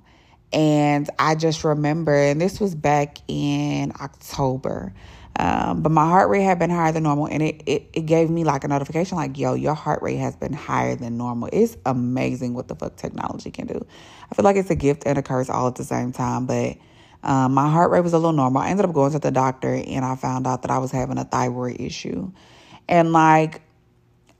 And 0.53 1.09
I 1.19 1.35
just 1.35 1.65
remember, 1.65 2.15
and 2.15 2.39
this 2.39 2.57
was 2.57 2.73
back 2.73 3.17
in 3.27 3.91
October, 3.99 4.93
um, 5.35 5.81
but 5.81 5.91
my 5.91 6.05
heart 6.05 6.29
rate 6.29 6.43
had 6.43 6.57
been 6.57 6.69
higher 6.69 6.93
than 6.93 7.03
normal. 7.03 7.25
And 7.25 7.43
it, 7.43 7.63
it, 7.65 7.89
it 7.91 8.05
gave 8.05 8.29
me 8.29 8.45
like 8.45 8.63
a 8.63 8.69
notification 8.69 9.17
like, 9.17 9.37
yo, 9.37 9.55
your 9.55 9.73
heart 9.73 10.01
rate 10.01 10.19
has 10.19 10.37
been 10.37 10.53
higher 10.53 10.95
than 10.95 11.17
normal. 11.17 11.49
It's 11.51 11.75
amazing 11.85 12.53
what 12.53 12.69
the 12.69 12.75
fuck 12.75 12.95
technology 12.95 13.51
can 13.51 13.67
do. 13.67 13.85
I 14.31 14.35
feel 14.35 14.45
like 14.45 14.55
it's 14.55 14.69
a 14.69 14.75
gift 14.75 15.03
and 15.05 15.17
a 15.17 15.21
curse 15.21 15.49
all 15.49 15.67
at 15.67 15.75
the 15.75 15.83
same 15.83 16.13
time. 16.13 16.45
But 16.45 16.77
um, 17.23 17.53
my 17.53 17.69
heart 17.69 17.91
rate 17.91 18.05
was 18.05 18.13
a 18.13 18.17
little 18.17 18.31
normal. 18.31 18.61
I 18.61 18.69
ended 18.69 18.85
up 18.85 18.93
going 18.93 19.11
to 19.11 19.19
the 19.19 19.31
doctor 19.31 19.73
and 19.73 20.05
I 20.05 20.15
found 20.15 20.47
out 20.47 20.61
that 20.61 20.71
I 20.71 20.77
was 20.77 20.91
having 20.91 21.17
a 21.17 21.25
thyroid 21.25 21.81
issue. 21.81 22.31
And 22.87 23.11
like, 23.11 23.63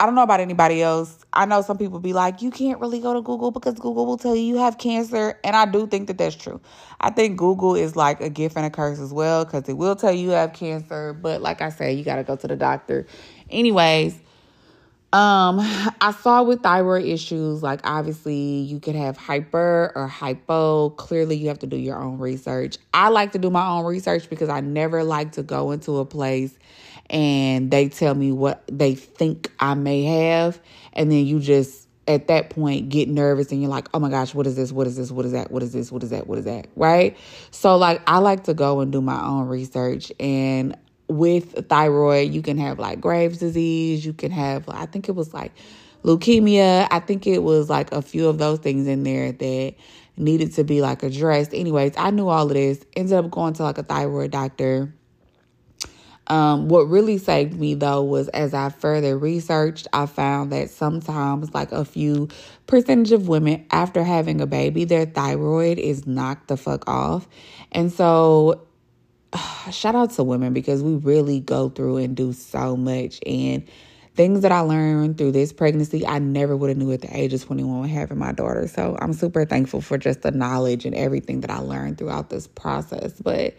I 0.03 0.05
don't 0.05 0.15
know 0.15 0.24
about 0.24 0.41
anybody 0.41 0.81
else. 0.81 1.25
I 1.31 1.45
know 1.45 1.62
some 1.62 1.77
people 1.77 1.98
be 1.98 2.12
like, 2.12 2.41
you 2.41 2.51
can't 2.51 2.77
really 2.81 3.00
go 3.00 3.13
to 3.13 3.22
Google 3.22 3.51
because 3.51 3.75
Google 3.75 4.05
will 4.05 4.17
tell 4.17 4.36
you 4.36 4.41
you 4.41 4.57
have 4.57 4.77
cancer. 4.77 5.39
And 5.45 5.55
I 5.55 5.65
do 5.65 5.88
think 5.88 6.07
that 6.07 6.17
that's 6.17 6.36
true. 6.36 6.60
I 7.00 7.10
think 7.10 7.38
Google 7.38 7.75
is 7.75 7.95
like 7.95 8.19
a 8.19 8.29
gift 8.29 8.57
and 8.57 8.65
a 8.65 8.69
curse 8.69 9.00
as 9.00 9.13
well 9.13 9.45
because 9.45 9.69
it 9.69 9.77
will 9.77 9.95
tell 9.95 10.12
you 10.12 10.24
you 10.24 10.29
have 10.31 10.51
cancer. 10.51 11.13
But 11.13 11.41
like 11.41 11.62
I 11.62 11.69
said, 11.69 11.98
you 11.98 12.03
got 12.03 12.17
to 12.17 12.24
go 12.25 12.36
to 12.36 12.48
the 12.50 12.57
doctor. 12.57 13.07
Anyways, 13.50 14.19
um, 15.13 15.60
I 16.01 16.13
saw 16.22 16.43
with 16.43 16.63
thyroid 16.63 17.05
issues, 17.05 17.63
like 17.63 17.79
obviously 17.86 18.36
you 18.36 18.81
could 18.81 18.95
have 18.95 19.15
hyper 19.15 19.93
or 19.95 20.07
hypo. 20.07 20.89
Clearly, 20.89 21.38
you 21.38 21.48
have 21.48 21.60
to 21.60 21.67
do 21.67 21.77
your 21.77 21.98
own 21.98 22.17
research. 22.17 22.77
I 22.93 23.07
like 23.07 23.31
to 23.31 23.39
do 23.39 23.50
my 23.50 23.65
own 23.65 23.86
research 23.86 24.29
because 24.29 24.50
I 24.50 24.60
never 24.60 25.01
like 25.01 25.31
to 25.33 25.43
go 25.43 25.72
into 25.72 26.00
a 26.00 26.05
place 26.05 26.57
and 27.10 27.69
they 27.72 27.89
tell 27.89 28.15
me 28.15 28.31
what 28.31 28.63
they 28.67 28.95
think 28.95 29.51
I 29.60 29.74
may 29.74 30.03
have. 30.03 30.60
And 30.93 31.12
then 31.12 31.25
you 31.25 31.39
just, 31.39 31.88
at 32.07 32.27
that 32.27 32.50
point, 32.50 32.89
get 32.89 33.07
nervous 33.07 33.51
and 33.51 33.62
you're 33.62 33.69
like, 33.69 33.88
oh 33.93 34.00
my 34.00 34.10
gosh, 34.10 34.33
what 34.33 34.48
is 34.48 34.55
this? 34.55 34.72
What 34.72 34.88
is 34.88 34.98
this? 34.98 35.12
What 35.12 35.25
is 35.25 35.31
that? 35.31 35.51
What 35.51 35.63
is 35.63 35.74
this? 35.74 35.91
What 35.91 36.03
is 36.03 36.10
that? 36.10 36.27
What 36.27 36.38
is 36.39 36.45
that? 36.45 36.67
Right? 36.75 37.17
So, 37.51 37.77
like, 37.77 38.01
I 38.07 38.17
like 38.17 38.45
to 38.45 38.53
go 38.53 38.79
and 38.79 38.91
do 38.91 39.01
my 39.01 39.22
own 39.24 39.48
research. 39.48 40.12
And 40.19 40.77
with 41.07 41.67
thyroid, 41.69 42.31
you 42.31 42.41
can 42.41 42.57
have 42.57 42.79
like 42.79 43.00
Graves' 43.00 43.38
disease, 43.38 44.05
you 44.05 44.13
can 44.13 44.31
have, 44.31 44.67
I 44.69 44.86
think 44.86 45.10
it 45.10 45.13
was 45.13 45.33
like 45.33 45.51
leukemia. 46.03 46.88
I 46.91 47.00
think 47.00 47.27
it 47.27 47.43
was 47.43 47.69
like 47.69 47.91
a 47.91 48.01
few 48.01 48.27
of 48.27 48.38
those 48.38 48.60
things 48.60 48.88
in 48.88 49.03
there 49.03 49.31
that 49.31 49.75
needed 50.17 50.53
to 50.53 50.63
be 50.63 50.81
like 50.81 51.03
addressed. 51.03 51.53
Anyways, 51.53 51.93
I 51.98 52.12
knew 52.12 52.27
all 52.27 52.48
of 52.48 52.53
this. 52.53 52.83
Ended 52.95 53.13
up 53.13 53.31
going 53.31 53.53
to 53.53 53.63
like 53.63 53.77
a 53.77 53.83
thyroid 53.83 54.31
doctor. 54.31 54.93
Um, 56.27 56.70
what 56.70 56.84
really 56.84 57.18
saved 57.18 57.60
me 57.60 57.74
though 57.74 58.01
was 58.01 58.30
as 58.30 58.53
I 58.53 58.70
further 58.70 59.18
researched, 59.18 59.88
I 59.92 60.06
found 60.06 60.51
that 60.53 60.70
sometimes, 60.70 61.53
like 61.53 61.72
a 61.72 61.84
few 61.84 62.30
percentage 62.68 63.12
of 63.12 63.27
women 63.27 63.65
after 63.72 64.03
having 64.03 64.39
a 64.39 64.48
baby, 64.48 64.86
their 64.86 65.06
thyroid 65.06 65.80
is 65.80 66.08
knocked 66.08 66.48
the 66.48 66.58
fuck 66.58 66.88
off. 66.88 67.27
And 67.72 67.92
so, 67.92 68.65
shout 69.72 69.96
out 69.96 70.12
to 70.12 70.24
women 70.24 70.53
because 70.53 70.82
we 70.82 70.96
really 70.96 71.39
go 71.39 71.70
through 71.70 71.98
and 71.98 72.15
do 72.15 72.34
so 72.34 72.77
much. 72.77 73.20
And 73.25 73.68
things 74.15 74.42
that 74.42 74.51
I 74.51 74.60
learned 74.60 75.18
through 75.18 75.32
this 75.32 75.51
pregnancy, 75.51 76.06
I 76.06 76.20
never 76.20 76.56
would 76.56 76.70
have 76.70 76.77
knew 76.77 76.92
at 76.92 77.01
the 77.01 77.15
age 77.18 77.34
of 77.34 77.44
21 77.44 77.82
when 77.82 77.89
having 77.89 78.18
my 78.18 78.32
daughter. 78.32 78.68
So 78.68 78.98
I'm 79.01 79.13
super 79.13 79.44
thankful 79.46 79.82
for 79.82 79.98
just 79.98 80.22
the 80.22 80.32
knowledge 80.32 80.86
and 80.86 80.96
everything 80.96 81.42
that 81.42 81.50
I 81.50 81.58
learned 81.60 81.98
throughout 81.98 82.30
this 82.30 82.48
process. 82.48 83.13
But, 83.20 83.56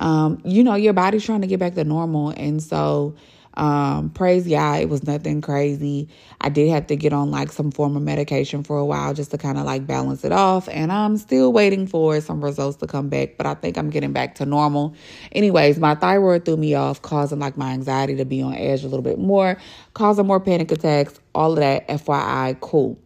um, 0.00 0.40
you 0.44 0.64
know, 0.64 0.74
your 0.74 0.94
body's 0.94 1.24
trying 1.24 1.42
to 1.42 1.46
get 1.46 1.60
back 1.60 1.74
to 1.74 1.84
normal. 1.84 2.30
And 2.30 2.62
so, 2.62 3.14
um, 3.54 4.10
praise 4.10 4.46
yeah, 4.46 4.76
it 4.76 4.88
was 4.88 5.04
nothing 5.04 5.42
crazy. 5.42 6.08
I 6.40 6.48
did 6.48 6.70
have 6.70 6.86
to 6.86 6.96
get 6.96 7.12
on 7.12 7.30
like 7.30 7.52
some 7.52 7.70
form 7.70 7.96
of 7.96 8.02
medication 8.02 8.62
for 8.64 8.78
a 8.78 8.86
while 8.86 9.12
just 9.12 9.30
to 9.32 9.38
kind 9.38 9.58
of 9.58 9.66
like 9.66 9.86
balance 9.86 10.24
it 10.24 10.32
off. 10.32 10.68
And 10.70 10.90
I'm 10.90 11.18
still 11.18 11.52
waiting 11.52 11.86
for 11.86 12.20
some 12.22 12.42
results 12.42 12.78
to 12.78 12.86
come 12.86 13.10
back, 13.10 13.36
but 13.36 13.46
I 13.46 13.54
think 13.54 13.76
I'm 13.76 13.90
getting 13.90 14.12
back 14.12 14.36
to 14.36 14.46
normal. 14.46 14.94
Anyways, 15.32 15.78
my 15.78 15.94
thyroid 15.94 16.46
threw 16.46 16.56
me 16.56 16.74
off, 16.74 17.02
causing 17.02 17.38
like 17.38 17.58
my 17.58 17.72
anxiety 17.72 18.16
to 18.16 18.24
be 18.24 18.40
on 18.40 18.54
edge 18.54 18.82
a 18.82 18.88
little 18.88 19.02
bit 19.02 19.18
more, 19.18 19.58
causing 19.94 20.26
more 20.26 20.40
panic 20.40 20.72
attacks, 20.72 21.20
all 21.34 21.52
of 21.52 21.58
that. 21.58 21.86
FYI, 21.88 22.58
cool. 22.60 22.98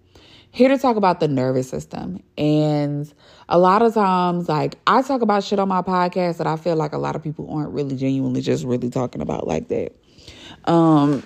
Here 0.54 0.68
to 0.68 0.78
talk 0.78 0.94
about 0.94 1.18
the 1.18 1.26
nervous 1.26 1.68
system. 1.68 2.22
And 2.38 3.12
a 3.48 3.58
lot 3.58 3.82
of 3.82 3.92
times, 3.92 4.48
like 4.48 4.76
I 4.86 5.02
talk 5.02 5.20
about 5.20 5.42
shit 5.42 5.58
on 5.58 5.66
my 5.66 5.82
podcast 5.82 6.36
that 6.36 6.46
I 6.46 6.54
feel 6.54 6.76
like 6.76 6.92
a 6.92 6.98
lot 6.98 7.16
of 7.16 7.24
people 7.24 7.52
aren't 7.52 7.72
really 7.72 7.96
genuinely 7.96 8.40
just 8.40 8.64
really 8.64 8.88
talking 8.88 9.20
about 9.20 9.48
like 9.48 9.66
that. 9.66 9.92
Um, 10.66 11.24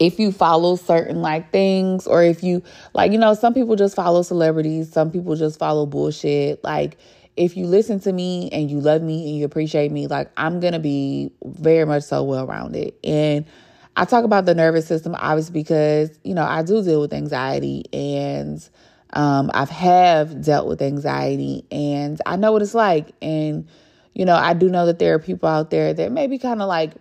if 0.00 0.18
you 0.18 0.32
follow 0.32 0.74
certain 0.74 1.22
like 1.22 1.52
things 1.52 2.08
or 2.08 2.24
if 2.24 2.42
you 2.42 2.64
like 2.94 3.12
you 3.12 3.18
know 3.18 3.32
some 3.32 3.54
people 3.54 3.76
just 3.76 3.94
follow 3.94 4.22
celebrities 4.22 4.92
some 4.92 5.10
people 5.10 5.36
just 5.36 5.58
follow 5.58 5.86
bullshit 5.86 6.62
like 6.62 6.98
if 7.36 7.56
you 7.56 7.64
listen 7.64 7.98
to 8.00 8.12
me 8.12 8.50
and 8.50 8.70
you 8.70 8.78
love 8.78 9.00
me 9.00 9.26
and 9.28 9.38
you 9.38 9.44
appreciate 9.46 9.90
me 9.90 10.06
like 10.06 10.30
i'm 10.36 10.60
gonna 10.60 10.78
be 10.78 11.32
very 11.44 11.86
much 11.86 12.02
so 12.02 12.22
well 12.22 12.46
rounded 12.46 12.92
and 13.02 13.46
i 13.96 14.04
talk 14.04 14.24
about 14.24 14.44
the 14.46 14.54
nervous 14.54 14.86
system 14.86 15.14
obviously 15.18 15.52
because 15.52 16.10
you 16.24 16.34
know 16.34 16.44
i 16.44 16.62
do 16.62 16.82
deal 16.82 17.00
with 17.00 17.12
anxiety 17.12 17.84
and 17.92 18.68
um, 19.12 19.50
i've 19.54 19.70
have 19.70 20.44
dealt 20.44 20.68
with 20.68 20.82
anxiety 20.82 21.64
and 21.70 22.20
i 22.26 22.36
know 22.36 22.52
what 22.52 22.62
it's 22.62 22.74
like 22.74 23.12
and 23.22 23.66
you 24.14 24.24
know 24.24 24.34
i 24.34 24.52
do 24.52 24.68
know 24.68 24.86
that 24.86 24.98
there 24.98 25.14
are 25.14 25.18
people 25.18 25.48
out 25.48 25.70
there 25.70 25.94
that 25.94 26.12
maybe 26.12 26.38
kind 26.38 26.62
of 26.62 26.68
like 26.68 26.92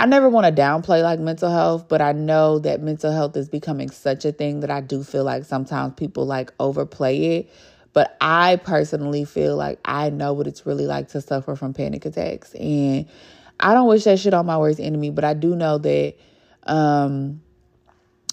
I 0.00 0.06
never 0.06 0.28
want 0.28 0.46
to 0.46 0.62
downplay 0.62 1.02
like 1.02 1.18
mental 1.18 1.50
health, 1.50 1.88
but 1.88 2.00
I 2.00 2.12
know 2.12 2.60
that 2.60 2.80
mental 2.80 3.10
health 3.10 3.36
is 3.36 3.48
becoming 3.48 3.90
such 3.90 4.24
a 4.24 4.30
thing 4.30 4.60
that 4.60 4.70
I 4.70 4.80
do 4.80 5.02
feel 5.02 5.24
like 5.24 5.44
sometimes 5.44 5.94
people 5.94 6.24
like 6.24 6.52
overplay 6.60 7.38
it. 7.38 7.50
But 7.94 8.16
I 8.20 8.60
personally 8.62 9.24
feel 9.24 9.56
like 9.56 9.80
I 9.84 10.10
know 10.10 10.32
what 10.34 10.46
it's 10.46 10.64
really 10.64 10.86
like 10.86 11.08
to 11.08 11.20
suffer 11.20 11.56
from 11.56 11.74
panic 11.74 12.06
attacks. 12.06 12.54
And 12.54 13.06
I 13.60 13.74
don't 13.74 13.88
wish 13.88 14.04
that 14.04 14.18
shit 14.18 14.34
on 14.34 14.46
my 14.46 14.58
worst 14.58 14.80
enemy, 14.80 15.10
but 15.10 15.24
I 15.24 15.34
do 15.34 15.56
know 15.56 15.78
that 15.78 16.14
um, 16.64 17.40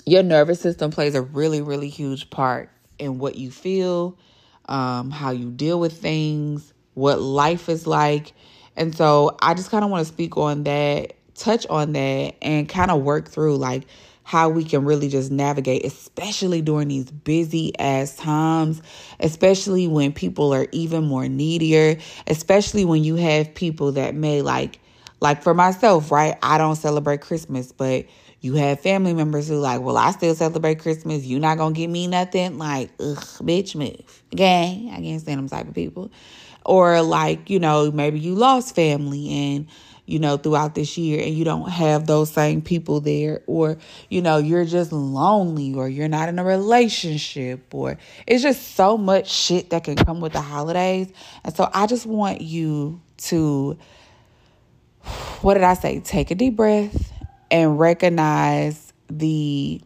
your 0.05 0.23
nervous 0.23 0.59
system 0.59 0.91
plays 0.91 1.15
a 1.15 1.21
really, 1.21 1.61
really 1.61 1.89
huge 1.89 2.29
part 2.29 2.69
in 2.99 3.17
what 3.17 3.35
you 3.35 3.51
feel, 3.51 4.17
um, 4.67 5.11
how 5.11 5.31
you 5.31 5.51
deal 5.51 5.79
with 5.79 5.99
things, 5.99 6.73
what 6.93 7.19
life 7.19 7.69
is 7.69 7.87
like. 7.87 8.33
And 8.75 8.95
so 8.95 9.35
I 9.41 9.53
just 9.53 9.71
kind 9.71 9.83
of 9.83 9.89
want 9.89 10.05
to 10.05 10.13
speak 10.13 10.37
on 10.37 10.63
that 10.63 11.13
touch 11.35 11.65
on 11.67 11.93
that 11.93 12.35
and 12.41 12.67
kind 12.69 12.91
of 12.91 13.01
work 13.01 13.27
through 13.29 13.57
like 13.57 13.83
how 14.23 14.49
we 14.49 14.63
can 14.63 14.85
really 14.85 15.07
just 15.07 15.31
navigate, 15.31 15.85
especially 15.85 16.61
during 16.61 16.87
these 16.87 17.11
busy 17.11 17.77
ass 17.77 18.15
times, 18.15 18.81
especially 19.19 19.87
when 19.87 20.11
people 20.11 20.53
are 20.53 20.67
even 20.71 21.03
more 21.03 21.25
needier, 21.25 22.01
especially 22.25 22.85
when 22.85 23.03
you 23.03 23.15
have 23.15 23.53
people 23.53 23.91
that 23.91 24.15
may 24.15 24.41
like, 24.41 24.79
like 25.25 25.41
for 25.41 25.55
myself, 25.55 26.11
right? 26.11 26.37
I 26.43 26.59
don't 26.59 26.75
celebrate 26.75 27.21
Christmas, 27.21 27.71
but 27.71 28.05
you 28.41 28.53
have 28.53 28.79
family 28.79 29.11
members 29.15 29.47
who 29.47 29.55
like, 29.55 29.81
well, 29.81 29.97
I 29.97 30.11
still 30.11 30.35
celebrate 30.35 30.77
Christmas. 30.77 31.23
You 31.23 31.39
not 31.39 31.57
gonna 31.57 31.73
give 31.73 31.89
me 31.89 32.05
nothing? 32.05 32.59
Like, 32.59 32.91
ugh, 32.99 33.17
bitch, 33.41 33.75
move. 33.75 34.23
Gang. 34.29 34.91
I 34.91 35.01
can't 35.01 35.19
stand 35.19 35.39
them 35.39 35.49
type 35.49 35.67
of 35.67 35.73
people. 35.73 36.11
Or 36.63 37.01
like, 37.01 37.49
you 37.49 37.57
know, 37.57 37.89
maybe 37.91 38.19
you 38.19 38.35
lost 38.35 38.75
family 38.75 39.31
and 39.31 39.67
you 40.05 40.19
know, 40.19 40.37
throughout 40.37 40.75
this 40.75 40.95
year 40.99 41.19
and 41.23 41.33
you 41.33 41.43
don't 41.43 41.67
have 41.67 42.05
those 42.05 42.31
same 42.31 42.61
people 42.61 42.99
there, 42.99 43.41
or, 43.47 43.79
you 44.07 44.21
know, 44.21 44.37
you're 44.37 44.63
just 44.63 44.91
lonely 44.91 45.73
or 45.73 45.89
you're 45.89 46.07
not 46.07 46.29
in 46.29 46.37
a 46.37 46.43
relationship, 46.43 47.73
or 47.73 47.97
it's 48.27 48.43
just 48.43 48.75
so 48.75 48.99
much 48.99 49.27
shit 49.27 49.71
that 49.71 49.83
can 49.83 49.95
come 49.95 50.21
with 50.21 50.33
the 50.33 50.41
holidays. 50.41 51.11
And 51.43 51.55
so 51.55 51.67
I 51.73 51.87
just 51.87 52.05
want 52.05 52.41
you 52.41 53.01
to, 53.17 53.79
what 55.41 55.55
did 55.55 55.63
I 55.63 55.73
say? 55.73 55.99
Take 55.99 56.31
a 56.31 56.35
deep 56.35 56.55
breath 56.55 57.11
and 57.51 57.79
recognize 57.79 58.93
the 59.09 59.81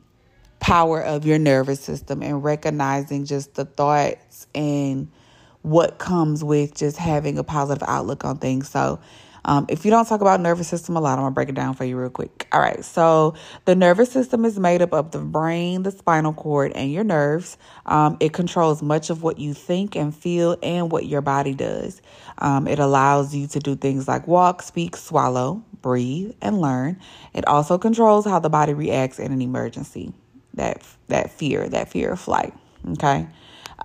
power 0.60 1.02
of 1.02 1.26
your 1.26 1.40
nervous 1.40 1.80
system 1.80 2.22
and 2.22 2.44
recognizing 2.44 3.26
just 3.26 3.56
the 3.56 3.66
thoughts 3.66 4.48
and 4.54 5.10
what 5.62 5.98
comes 5.98 6.44
with 6.44 6.76
just 6.76 6.98
having 6.98 7.38
a 7.38 7.44
positive 7.44 7.88
outlook 7.88 8.24
on 8.24 8.38
things. 8.38 8.70
So, 8.70 9.00
um, 9.46 9.66
if 9.70 9.86
you 9.86 9.92
don't 9.92 10.06
talk 10.06 10.22
about 10.22 10.40
nervous 10.42 10.68
system 10.68 10.96
a 10.96 11.02
lot, 11.02 11.14
I'm 11.14 11.24
gonna 11.24 11.32
break 11.32 11.50
it 11.50 11.56
down 11.56 11.74
for 11.74 11.86
you 11.86 11.98
real 11.98 12.10
quick. 12.10 12.48
All 12.52 12.60
right, 12.60 12.84
so 12.84 13.36
the 13.66 13.76
nervous 13.76 14.12
system 14.12 14.46
is 14.46 14.60
made 14.60 14.82
up 14.82 14.94
of 14.94 15.12
the 15.12 15.20
brain, 15.20 15.84
the 15.84 15.92
spinal 15.92 16.34
cord, 16.34 16.72
and 16.74 16.92
your 16.92 17.04
nerves. 17.04 17.58
Um, 17.86 18.18
it 18.20 18.34
controls 18.34 18.82
much 18.82 19.10
of 19.10 19.24
what 19.24 19.40
you 19.40 19.54
think 19.54 19.96
and 19.96 20.16
feel 20.16 20.58
and 20.62 20.92
what 20.92 21.06
your 21.06 21.22
body 21.22 21.54
does. 21.54 22.02
Um, 22.40 22.68
it 22.68 22.80
allows 22.80 23.34
you 23.34 23.48
to 23.48 23.60
do 23.60 23.76
things 23.76 24.08
like 24.08 24.28
walk, 24.28 24.62
speak, 24.62 24.96
swallow, 24.96 25.64
breathe, 25.82 26.34
and 26.42 26.60
learn. 26.60 27.00
It 27.34 27.48
also 27.48 27.78
controls 27.78 28.26
how 28.26 28.40
the 28.40 28.50
body 28.50 28.74
reacts 28.74 29.20
in 29.20 29.32
an 29.32 29.42
emergency. 29.42 30.14
That 30.56 30.84
that 31.08 31.32
fear, 31.32 31.70
that 31.70 31.90
fear 31.90 32.12
of 32.12 32.20
flight. 32.20 32.54
Okay. 32.94 33.28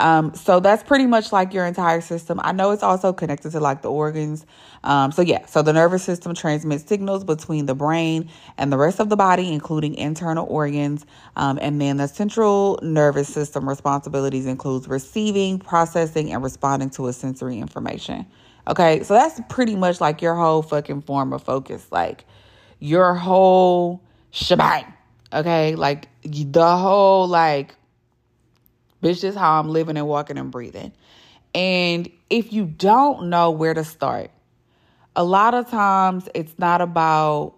Um, 0.01 0.35
so 0.35 0.61
that's 0.61 0.83
pretty 0.83 1.07
much 1.07 1.33
like 1.33 1.55
your 1.55 1.67
entire 1.67 2.01
system. 2.01 2.41
I 2.43 2.53
know 2.53 2.71
it's 2.73 2.83
also 2.83 3.13
connected 3.13 3.51
to 3.53 3.61
like 3.61 3.83
the 3.83 3.91
organs. 3.91 4.45
Um, 4.83 5.13
so 5.13 5.23
yeah, 5.23 5.47
so 5.47 5.63
the 5.63 5.73
nervous 5.73 6.03
system 6.03 6.35
transmits 6.35 6.85
signals 6.87 7.25
between 7.25 7.67
the 7.67 7.75
brain 7.75 8.29
and 8.59 8.73
the 8.73 8.77
rest 8.77 9.01
of 9.01 9.09
the 9.09 9.17
body, 9.17 9.53
including 9.53 9.95
internal 9.95 10.47
organs. 10.47 11.07
Um, 11.37 11.59
and 11.63 11.81
then 11.81 11.97
the 11.99 12.07
central 12.09 12.79
nervous 12.83 13.29
system 13.29 13.69
responsibilities 13.69 14.47
includes 14.47 14.89
receiving, 14.89 15.59
processing, 15.59 16.33
and 16.33 16.43
responding 16.43 16.91
to 16.91 17.09
a 17.09 17.13
sensory 17.13 17.59
information. 17.59 18.27
Okay, 18.67 19.03
so 19.03 19.15
that's 19.15 19.41
pretty 19.49 19.77
much 19.77 20.01
like 20.01 20.23
your 20.23 20.35
whole 20.35 20.63
fucking 20.63 21.03
form 21.03 21.33
of 21.33 21.43
focus, 21.43 21.87
like 21.91 22.25
your 22.79 23.15
whole 23.15 24.03
shebang. 24.31 24.87
Okay, 25.33 25.75
like 25.75 26.09
the 26.25 26.77
whole 26.77 27.29
like 27.29 27.75
Bitch, 29.05 29.21
this 29.21 29.37
how 29.37 29.61
I'm 29.61 29.69
living 29.69 29.99
and 29.99 30.07
walking 30.07 30.39
and 30.39 30.51
breathing. 30.51 30.91
And 31.55 32.11
if 32.31 32.55
you 32.55 32.65
don't 32.65 33.29
know 33.29 33.51
where 33.51 33.75
to 33.75 33.85
start, 33.85 34.31
a 35.15 35.23
lot 35.23 35.53
of 35.53 35.69
times 35.69 36.27
it's 36.35 36.59
not 36.59 36.81
about 36.81 37.57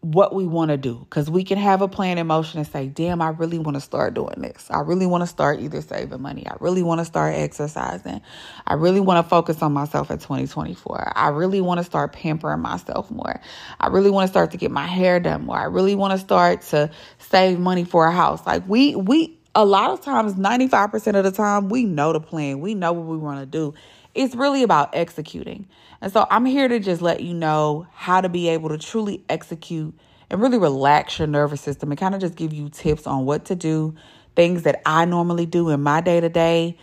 what 0.00 0.34
we 0.34 0.46
want 0.46 0.70
to 0.70 0.78
do 0.78 0.98
because 0.98 1.30
we 1.30 1.44
can 1.44 1.58
have 1.58 1.82
a 1.82 1.88
plan 1.88 2.16
in 2.16 2.26
motion 2.26 2.58
and 2.58 2.66
say, 2.66 2.86
damn, 2.86 3.20
I 3.20 3.28
really 3.28 3.58
want 3.58 3.76
to 3.76 3.80
start 3.80 4.14
doing 4.14 4.40
this. 4.40 4.70
I 4.70 4.80
really 4.80 5.04
want 5.04 5.22
to 5.22 5.26
start 5.26 5.60
either 5.60 5.82
saving 5.82 6.20
money. 6.22 6.46
I 6.46 6.56
really 6.60 6.82
want 6.82 7.00
to 7.00 7.04
start 7.04 7.34
exercising. 7.34 8.22
I 8.66 8.74
really 8.74 9.00
want 9.00 9.22
to 9.22 9.28
focus 9.28 9.60
on 9.60 9.72
myself 9.74 10.10
in 10.10 10.18
2024. 10.18 11.12
I 11.14 11.28
really 11.28 11.60
want 11.60 11.78
to 11.78 11.84
start 11.84 12.12
pampering 12.12 12.60
myself 12.60 13.10
more. 13.10 13.38
I 13.80 13.88
really 13.88 14.10
want 14.10 14.28
to 14.28 14.32
start 14.32 14.50
to 14.52 14.56
get 14.56 14.70
my 14.70 14.86
hair 14.86 15.20
done 15.20 15.44
more. 15.44 15.58
I 15.58 15.64
really 15.64 15.94
want 15.94 16.12
to 16.12 16.18
start 16.18 16.62
to 16.62 16.90
save 17.18 17.58
money 17.58 17.84
for 17.84 18.06
a 18.06 18.12
house. 18.12 18.46
Like 18.46 18.66
we, 18.66 18.96
we, 18.96 19.38
a 19.54 19.64
lot 19.64 19.90
of 19.90 20.00
times, 20.00 20.34
95% 20.34 21.16
of 21.16 21.24
the 21.24 21.30
time, 21.30 21.68
we 21.68 21.84
know 21.84 22.12
the 22.12 22.20
plan, 22.20 22.60
we 22.60 22.74
know 22.74 22.92
what 22.92 23.06
we 23.06 23.16
want 23.16 23.40
to 23.40 23.46
do. 23.46 23.74
It's 24.14 24.34
really 24.34 24.62
about 24.62 24.94
executing. 24.94 25.66
And 26.00 26.12
so 26.12 26.26
I'm 26.30 26.44
here 26.44 26.68
to 26.68 26.78
just 26.78 27.02
let 27.02 27.20
you 27.20 27.34
know 27.34 27.86
how 27.92 28.20
to 28.20 28.28
be 28.28 28.48
able 28.48 28.68
to 28.70 28.78
truly 28.78 29.24
execute 29.28 29.94
and 30.30 30.40
really 30.40 30.58
relax 30.58 31.18
your 31.18 31.28
nervous 31.28 31.60
system 31.60 31.90
and 31.90 31.98
kind 31.98 32.14
of 32.14 32.20
just 32.20 32.34
give 32.34 32.52
you 32.52 32.68
tips 32.68 33.06
on 33.06 33.26
what 33.26 33.44
to 33.46 33.54
do, 33.54 33.94
things 34.36 34.62
that 34.62 34.82
I 34.86 35.04
normally 35.04 35.46
do 35.46 35.70
in 35.70 35.82
my 35.82 36.00
day 36.00 36.20
to 36.20 36.28
day, 36.28 36.76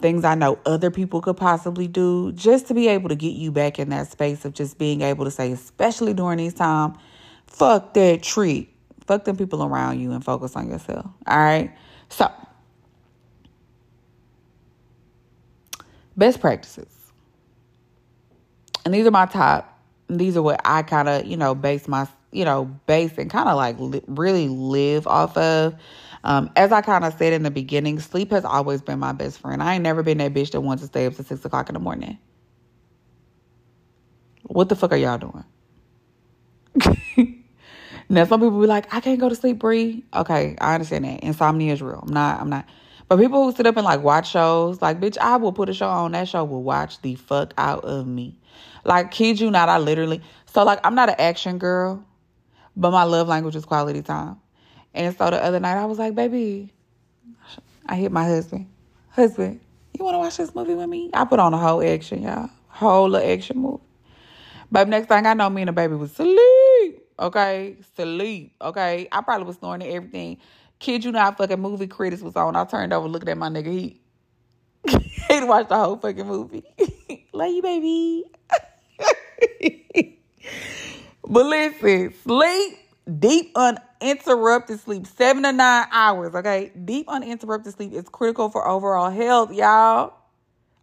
things 0.00 0.24
I 0.24 0.34
know 0.34 0.58
other 0.66 0.90
people 0.90 1.20
could 1.20 1.36
possibly 1.36 1.88
do, 1.88 2.32
just 2.32 2.68
to 2.68 2.74
be 2.74 2.88
able 2.88 3.08
to 3.08 3.16
get 3.16 3.34
you 3.34 3.50
back 3.50 3.78
in 3.78 3.90
that 3.90 4.10
space 4.10 4.44
of 4.44 4.54
just 4.54 4.78
being 4.78 5.02
able 5.02 5.24
to 5.24 5.30
say, 5.30 5.52
especially 5.52 6.14
during 6.14 6.38
these 6.38 6.54
times, 6.54 6.96
fuck 7.46 7.94
that 7.94 8.22
treat 8.22 8.72
Fuck 9.08 9.24
them 9.24 9.38
people 9.38 9.64
around 9.64 10.00
you 10.00 10.12
and 10.12 10.22
focus 10.22 10.54
on 10.54 10.68
yourself. 10.68 11.06
All 11.26 11.38
right. 11.38 11.74
So, 12.10 12.30
best 16.16 16.40
practices. 16.40 16.88
And 18.84 18.94
these 18.94 19.06
are 19.06 19.10
my 19.10 19.26
top. 19.26 19.80
These 20.08 20.36
are 20.36 20.42
what 20.42 20.60
I 20.64 20.82
kind 20.82 21.08
of, 21.08 21.26
you 21.26 21.36
know, 21.36 21.54
base 21.54 21.88
my, 21.88 22.08
you 22.32 22.44
know, 22.44 22.64
base 22.86 23.18
and 23.18 23.30
kind 23.30 23.48
of 23.48 23.56
like 23.56 23.78
li- 23.78 24.02
really 24.06 24.48
live 24.48 25.06
off 25.06 25.36
of. 25.36 25.74
Um, 26.24 26.50
as 26.56 26.72
I 26.72 26.82
kind 26.82 27.04
of 27.04 27.14
said 27.18 27.32
in 27.32 27.42
the 27.42 27.50
beginning, 27.50 28.00
sleep 28.00 28.30
has 28.32 28.44
always 28.44 28.82
been 28.82 28.98
my 28.98 29.12
best 29.12 29.40
friend. 29.40 29.62
I 29.62 29.74
ain't 29.74 29.82
never 29.82 30.02
been 30.02 30.18
that 30.18 30.34
bitch 30.34 30.52
that 30.52 30.62
wants 30.62 30.82
to 30.82 30.88
stay 30.88 31.06
up 31.06 31.14
to 31.16 31.22
six 31.24 31.44
o'clock 31.44 31.68
in 31.68 31.74
the 31.74 31.80
morning. 31.80 32.18
What 34.44 34.68
the 34.68 34.76
fuck 34.76 34.92
are 34.92 34.96
y'all 34.96 35.18
doing? 35.18 35.44
now 38.08 38.24
some 38.24 38.40
people 38.40 38.60
be 38.60 38.66
like, 38.66 38.92
I 38.94 39.00
can't 39.00 39.20
go 39.20 39.28
to 39.28 39.34
sleep, 39.34 39.58
Bree. 39.58 40.04
Okay, 40.14 40.56
I 40.60 40.74
understand 40.74 41.04
that. 41.04 41.22
Insomnia 41.22 41.72
is 41.72 41.82
real. 41.82 42.04
I'm 42.06 42.12
not, 42.12 42.40
I'm 42.40 42.48
not. 42.48 42.66
But 43.08 43.18
people 43.18 43.44
who 43.44 43.56
sit 43.56 43.66
up 43.66 43.76
and 43.76 43.84
like 43.84 44.02
watch 44.02 44.30
shows, 44.30 44.82
like, 44.82 45.00
bitch, 45.00 45.16
I 45.18 45.36
will 45.36 45.52
put 45.52 45.68
a 45.68 45.74
show 45.74 45.88
on. 45.88 46.12
That 46.12 46.28
show 46.28 46.44
will 46.44 46.62
watch 46.62 47.00
the 47.02 47.14
fuck 47.14 47.54
out 47.56 47.84
of 47.84 48.06
me. 48.06 48.38
Like, 48.84 49.10
kid 49.10 49.40
you 49.40 49.50
not, 49.50 49.68
I 49.68 49.78
literally. 49.78 50.22
So, 50.46 50.64
like, 50.64 50.80
I'm 50.84 50.94
not 50.94 51.08
an 51.08 51.16
action 51.18 51.58
girl, 51.58 52.04
but 52.76 52.90
my 52.90 53.04
love 53.04 53.28
language 53.28 53.56
is 53.56 53.64
quality 53.64 54.02
time. 54.02 54.36
And 54.94 55.16
so 55.16 55.30
the 55.30 55.42
other 55.42 55.60
night, 55.60 55.76
I 55.76 55.86
was 55.86 55.98
like, 55.98 56.14
baby, 56.14 56.72
I 57.86 57.96
hit 57.96 58.12
my 58.12 58.24
husband. 58.24 58.68
Husband, 59.10 59.60
you 59.98 60.04
want 60.04 60.14
to 60.14 60.18
watch 60.18 60.36
this 60.36 60.54
movie 60.54 60.74
with 60.74 60.88
me? 60.88 61.10
I 61.12 61.24
put 61.24 61.40
on 61.40 61.52
a 61.52 61.58
whole 61.58 61.82
action, 61.82 62.22
y'all. 62.22 62.50
Whole 62.68 63.08
little 63.08 63.30
action 63.30 63.58
movie. 63.58 63.82
But 64.70 64.88
next 64.88 65.08
thing 65.08 65.26
I 65.26 65.34
know, 65.34 65.50
me 65.50 65.62
and 65.62 65.68
the 65.68 65.72
baby 65.72 65.94
was 65.94 66.12
sleep. 66.12 66.38
Okay, 67.18 67.76
sleep. 67.96 68.54
Okay, 68.62 69.08
I 69.10 69.20
probably 69.22 69.46
was 69.46 69.56
snoring 69.56 69.82
and 69.82 69.92
everything. 69.92 70.38
Kid 70.78 71.04
you 71.04 71.12
not, 71.12 71.38
fucking 71.38 71.60
movie 71.60 71.88
critics 71.88 72.22
was 72.22 72.36
on. 72.36 72.56
I 72.56 72.64
turned 72.64 72.92
over 72.92 73.08
looking 73.08 73.28
at 73.28 73.38
my 73.38 73.48
nigga. 73.48 73.72
He 73.72 74.00
he 75.28 75.44
watched 75.44 75.70
the 75.70 75.76
whole 75.76 75.96
fucking 75.96 76.26
movie. 76.26 76.64
Love 77.32 77.50
you, 77.52 77.62
baby. 77.62 78.24
but 81.28 81.46
listen, 81.46 82.14
sleep, 82.24 82.78
deep 83.18 83.52
uninterrupted 83.56 84.80
sleep, 84.80 85.06
seven 85.06 85.44
to 85.44 85.52
nine 85.52 85.86
hours. 85.92 86.34
Okay, 86.34 86.72
deep 86.84 87.06
uninterrupted 87.08 87.74
sleep 87.74 87.92
is 87.94 88.08
critical 88.08 88.50
for 88.50 88.68
overall 88.68 89.10
health, 89.10 89.52
y'all. 89.52 90.14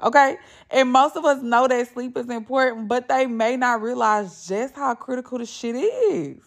Okay. 0.02 0.38
And 0.72 0.92
most 0.92 1.16
of 1.16 1.26
us 1.26 1.42
know 1.42 1.68
that 1.68 1.88
sleep 1.94 2.18
is 2.18 2.30
important, 2.30 2.88
but 2.88 3.08
they 3.08 3.26
may 3.26 3.58
not 3.58 3.82
realize 3.82 4.48
just 4.48 4.76
how 4.76 4.94
critical 4.96 5.38
the 5.38 5.46
shit 5.46 5.76
is. 5.76 6.38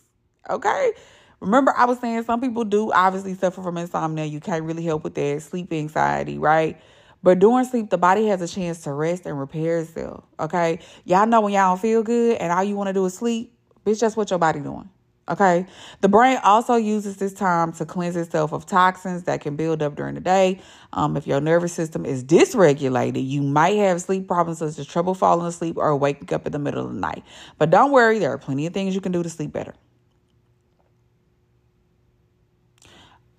Okay. 0.51 0.93
Remember, 1.41 1.73
I 1.77 1.85
was 1.85 2.01
saying 2.01 2.25
some 2.25 2.41
people 2.41 2.65
do 2.65 2.93
obviously 2.93 3.35
suffer 3.35 3.63
from 3.63 3.79
insomnia. 3.79 4.25
You 4.25 4.41
can't 4.41 4.65
really 4.65 4.85
help 4.85 5.05
with 5.05 5.15
that 5.15 5.43
sleep 5.43 5.73
anxiety, 5.73 6.37
right? 6.37 6.81
But 7.23 7.39
during 7.39 7.65
sleep, 7.65 7.91
the 7.91 7.99
body 7.99 8.27
has 8.29 8.43
a 8.43 8.49
chance 8.49 8.83
to 8.83 8.93
rest 8.93 9.27
and 9.27 9.39
repair 9.39 9.79
itself. 9.79 10.25
Okay. 10.39 10.81
Y'all 11.05 11.27
know 11.27 11.41
when 11.41 11.53
y'all 11.53 11.71
don't 11.71 11.81
feel 11.81 12.03
good 12.03 12.39
and 12.39 12.53
all 12.53 12.65
you 12.65 12.77
want 12.77 12.89
to 12.89 12.93
do 12.93 13.05
is 13.07 13.15
sleep, 13.15 13.55
bitch, 13.85 14.01
that's 14.01 14.17
what 14.17 14.31
your 14.31 14.39
body 14.39 14.61
doing. 14.61 14.89
Okay. 15.29 15.67
The 16.01 16.09
brain 16.09 16.39
also 16.43 16.77
uses 16.77 17.19
this 17.19 17.35
time 17.35 17.73
to 17.73 17.85
cleanse 17.85 18.17
itself 18.17 18.53
of 18.53 18.65
toxins 18.65 19.25
that 19.25 19.43
can 19.43 19.57
build 19.57 19.83
up 19.83 19.95
during 19.95 20.15
the 20.15 20.21
day. 20.21 20.61
Um, 20.95 21.17
if 21.17 21.27
your 21.27 21.41
nervous 21.41 21.73
system 21.73 22.07
is 22.07 22.25
dysregulated, 22.25 23.29
you 23.29 23.43
might 23.43 23.77
have 23.77 24.01
sleep 24.01 24.27
problems 24.27 24.59
such 24.59 24.79
as 24.79 24.87
trouble 24.87 25.15
falling 25.15 25.47
asleep 25.47 25.77
or 25.77 25.95
waking 25.97 26.33
up 26.33 26.47
in 26.47 26.53
the 26.53 26.59
middle 26.59 26.87
of 26.87 26.95
the 26.95 26.99
night. 26.99 27.25
But 27.59 27.71
don't 27.71 27.93
worry, 27.93 28.19
there 28.19 28.33
are 28.33 28.39
plenty 28.39 28.67
of 28.67 28.73
things 28.73 28.95
you 28.95 29.03
can 29.03 29.13
do 29.13 29.23
to 29.23 29.29
sleep 29.29 29.53
better. 29.53 29.75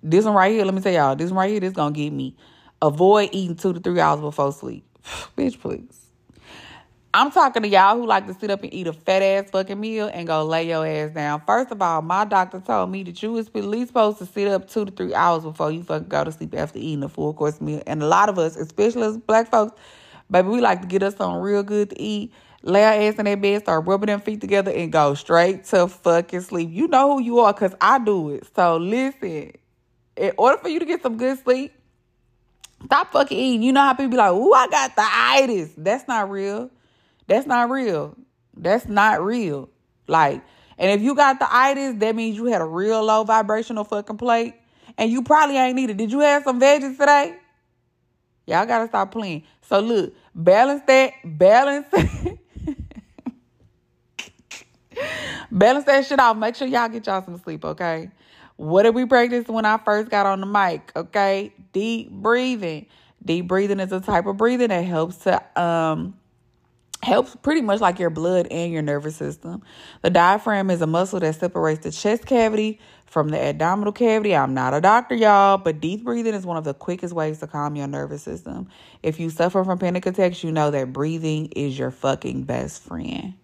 This 0.02 0.24
one 0.24 0.34
right 0.34 0.52
here, 0.52 0.64
let 0.64 0.72
me 0.72 0.80
tell 0.80 0.92
y'all, 0.92 1.16
this 1.16 1.30
one 1.30 1.38
right 1.38 1.50
here, 1.50 1.60
this 1.60 1.72
gonna 1.72 1.92
get 1.92 2.12
me. 2.12 2.36
Avoid 2.80 3.30
eating 3.32 3.56
two 3.56 3.72
to 3.72 3.80
three 3.80 4.00
hours 4.00 4.20
before 4.20 4.52
sleep. 4.52 4.84
Bitch, 5.36 5.60
please. 5.60 6.09
I'm 7.12 7.32
talking 7.32 7.62
to 7.62 7.68
y'all 7.68 7.96
who 7.96 8.06
like 8.06 8.28
to 8.28 8.34
sit 8.34 8.50
up 8.52 8.62
and 8.62 8.72
eat 8.72 8.86
a 8.86 8.92
fat 8.92 9.20
ass 9.20 9.50
fucking 9.50 9.80
meal 9.80 10.08
and 10.14 10.28
go 10.28 10.44
lay 10.44 10.68
your 10.68 10.86
ass 10.86 11.10
down. 11.10 11.42
First 11.44 11.72
of 11.72 11.82
all, 11.82 12.02
my 12.02 12.24
doctor 12.24 12.60
told 12.60 12.88
me 12.92 13.02
that 13.02 13.20
you 13.20 13.32
was 13.32 13.48
at 13.48 13.64
least 13.64 13.88
supposed 13.88 14.18
to 14.18 14.26
sit 14.26 14.46
up 14.46 14.68
two 14.68 14.84
to 14.84 14.92
three 14.92 15.12
hours 15.12 15.42
before 15.42 15.72
you 15.72 15.82
fucking 15.82 16.06
go 16.06 16.22
to 16.22 16.30
sleep 16.30 16.54
after 16.54 16.78
eating 16.78 17.02
a 17.02 17.08
full 17.08 17.34
course 17.34 17.60
meal. 17.60 17.82
And 17.84 18.00
a 18.00 18.06
lot 18.06 18.28
of 18.28 18.38
us, 18.38 18.54
especially 18.54 19.02
as 19.02 19.18
black 19.18 19.50
folks, 19.50 19.76
baby, 20.30 20.50
we 20.50 20.60
like 20.60 20.82
to 20.82 20.86
get 20.86 21.02
us 21.02 21.16
something 21.16 21.42
real 21.42 21.64
good 21.64 21.90
to 21.90 22.00
eat, 22.00 22.32
lay 22.62 22.84
our 22.84 22.92
ass 22.92 23.16
in 23.16 23.24
that 23.24 23.40
bed, 23.40 23.62
start 23.62 23.86
rubbing 23.86 24.06
them 24.06 24.20
feet 24.20 24.40
together, 24.40 24.70
and 24.70 24.92
go 24.92 25.14
straight 25.14 25.64
to 25.64 25.88
fucking 25.88 26.42
sleep. 26.42 26.70
You 26.70 26.86
know 26.86 27.14
who 27.14 27.24
you 27.24 27.40
are, 27.40 27.52
cause 27.52 27.74
I 27.80 27.98
do 27.98 28.30
it. 28.30 28.46
So 28.54 28.76
listen, 28.76 29.50
in 30.14 30.32
order 30.38 30.58
for 30.58 30.68
you 30.68 30.78
to 30.78 30.84
get 30.84 31.02
some 31.02 31.16
good 31.16 31.40
sleep, 31.40 31.72
stop 32.84 33.10
fucking 33.10 33.36
eating. 33.36 33.64
You 33.64 33.72
know 33.72 33.80
how 33.80 33.94
people 33.94 34.10
be 34.10 34.16
like, 34.16 34.32
"Ooh, 34.32 34.52
I 34.52 34.68
got 34.68 34.94
the 34.94 35.04
itis." 35.04 35.72
That's 35.76 36.06
not 36.06 36.30
real. 36.30 36.70
That's 37.30 37.46
not 37.46 37.70
real. 37.70 38.16
That's 38.56 38.88
not 38.88 39.24
real. 39.24 39.70
Like, 40.08 40.42
and 40.76 40.90
if 40.90 41.00
you 41.00 41.14
got 41.14 41.38
the 41.38 41.46
itis, 41.48 41.94
that 42.00 42.16
means 42.16 42.36
you 42.36 42.46
had 42.46 42.60
a 42.60 42.64
real 42.64 43.04
low 43.04 43.22
vibrational 43.22 43.84
fucking 43.84 44.16
plate. 44.16 44.56
And 44.98 45.12
you 45.12 45.22
probably 45.22 45.56
ain't 45.56 45.76
need 45.76 45.90
it. 45.90 45.96
Did 45.96 46.10
you 46.10 46.18
have 46.18 46.42
some 46.42 46.60
veggies 46.60 46.98
today? 46.98 47.36
Y'all 48.46 48.66
gotta 48.66 48.88
stop 48.88 49.12
playing. 49.12 49.44
So 49.62 49.78
look, 49.78 50.12
balance 50.34 50.82
that, 50.88 51.12
balance. 51.24 51.86
balance 55.52 55.84
that 55.84 56.04
shit 56.06 56.18
off. 56.18 56.36
Make 56.36 56.56
sure 56.56 56.66
y'all 56.66 56.88
get 56.88 57.06
y'all 57.06 57.24
some 57.24 57.38
sleep, 57.38 57.64
okay? 57.64 58.10
What 58.56 58.82
did 58.82 58.96
we 58.96 59.06
practice 59.06 59.46
when 59.46 59.64
I 59.64 59.78
first 59.78 60.10
got 60.10 60.26
on 60.26 60.40
the 60.40 60.46
mic? 60.46 60.90
Okay, 60.96 61.54
deep 61.72 62.10
breathing. 62.10 62.86
Deep 63.24 63.46
breathing 63.46 63.78
is 63.78 63.92
a 63.92 64.00
type 64.00 64.26
of 64.26 64.36
breathing 64.36 64.70
that 64.70 64.84
helps 64.84 65.18
to 65.18 65.40
um 65.60 66.14
helps 67.02 67.34
pretty 67.36 67.62
much 67.62 67.80
like 67.80 67.98
your 67.98 68.10
blood 68.10 68.46
and 68.50 68.72
your 68.72 68.82
nervous 68.82 69.16
system. 69.16 69.62
The 70.02 70.10
diaphragm 70.10 70.70
is 70.70 70.82
a 70.82 70.86
muscle 70.86 71.20
that 71.20 71.34
separates 71.34 71.84
the 71.84 71.90
chest 71.90 72.26
cavity 72.26 72.78
from 73.06 73.30
the 73.30 73.40
abdominal 73.40 73.92
cavity. 73.92 74.36
I'm 74.36 74.54
not 74.54 74.74
a 74.74 74.80
doctor, 74.80 75.14
y'all, 75.14 75.58
but 75.58 75.80
deep 75.80 76.04
breathing 76.04 76.34
is 76.34 76.46
one 76.46 76.56
of 76.56 76.64
the 76.64 76.74
quickest 76.74 77.14
ways 77.14 77.38
to 77.40 77.46
calm 77.46 77.74
your 77.74 77.88
nervous 77.88 78.22
system. 78.22 78.68
If 79.02 79.18
you 79.18 79.30
suffer 79.30 79.64
from 79.64 79.78
panic 79.78 80.06
attacks, 80.06 80.44
you 80.44 80.52
know 80.52 80.70
that 80.70 80.92
breathing 80.92 81.46
is 81.56 81.78
your 81.78 81.90
fucking 81.90 82.44
best 82.44 82.82
friend. 82.82 83.34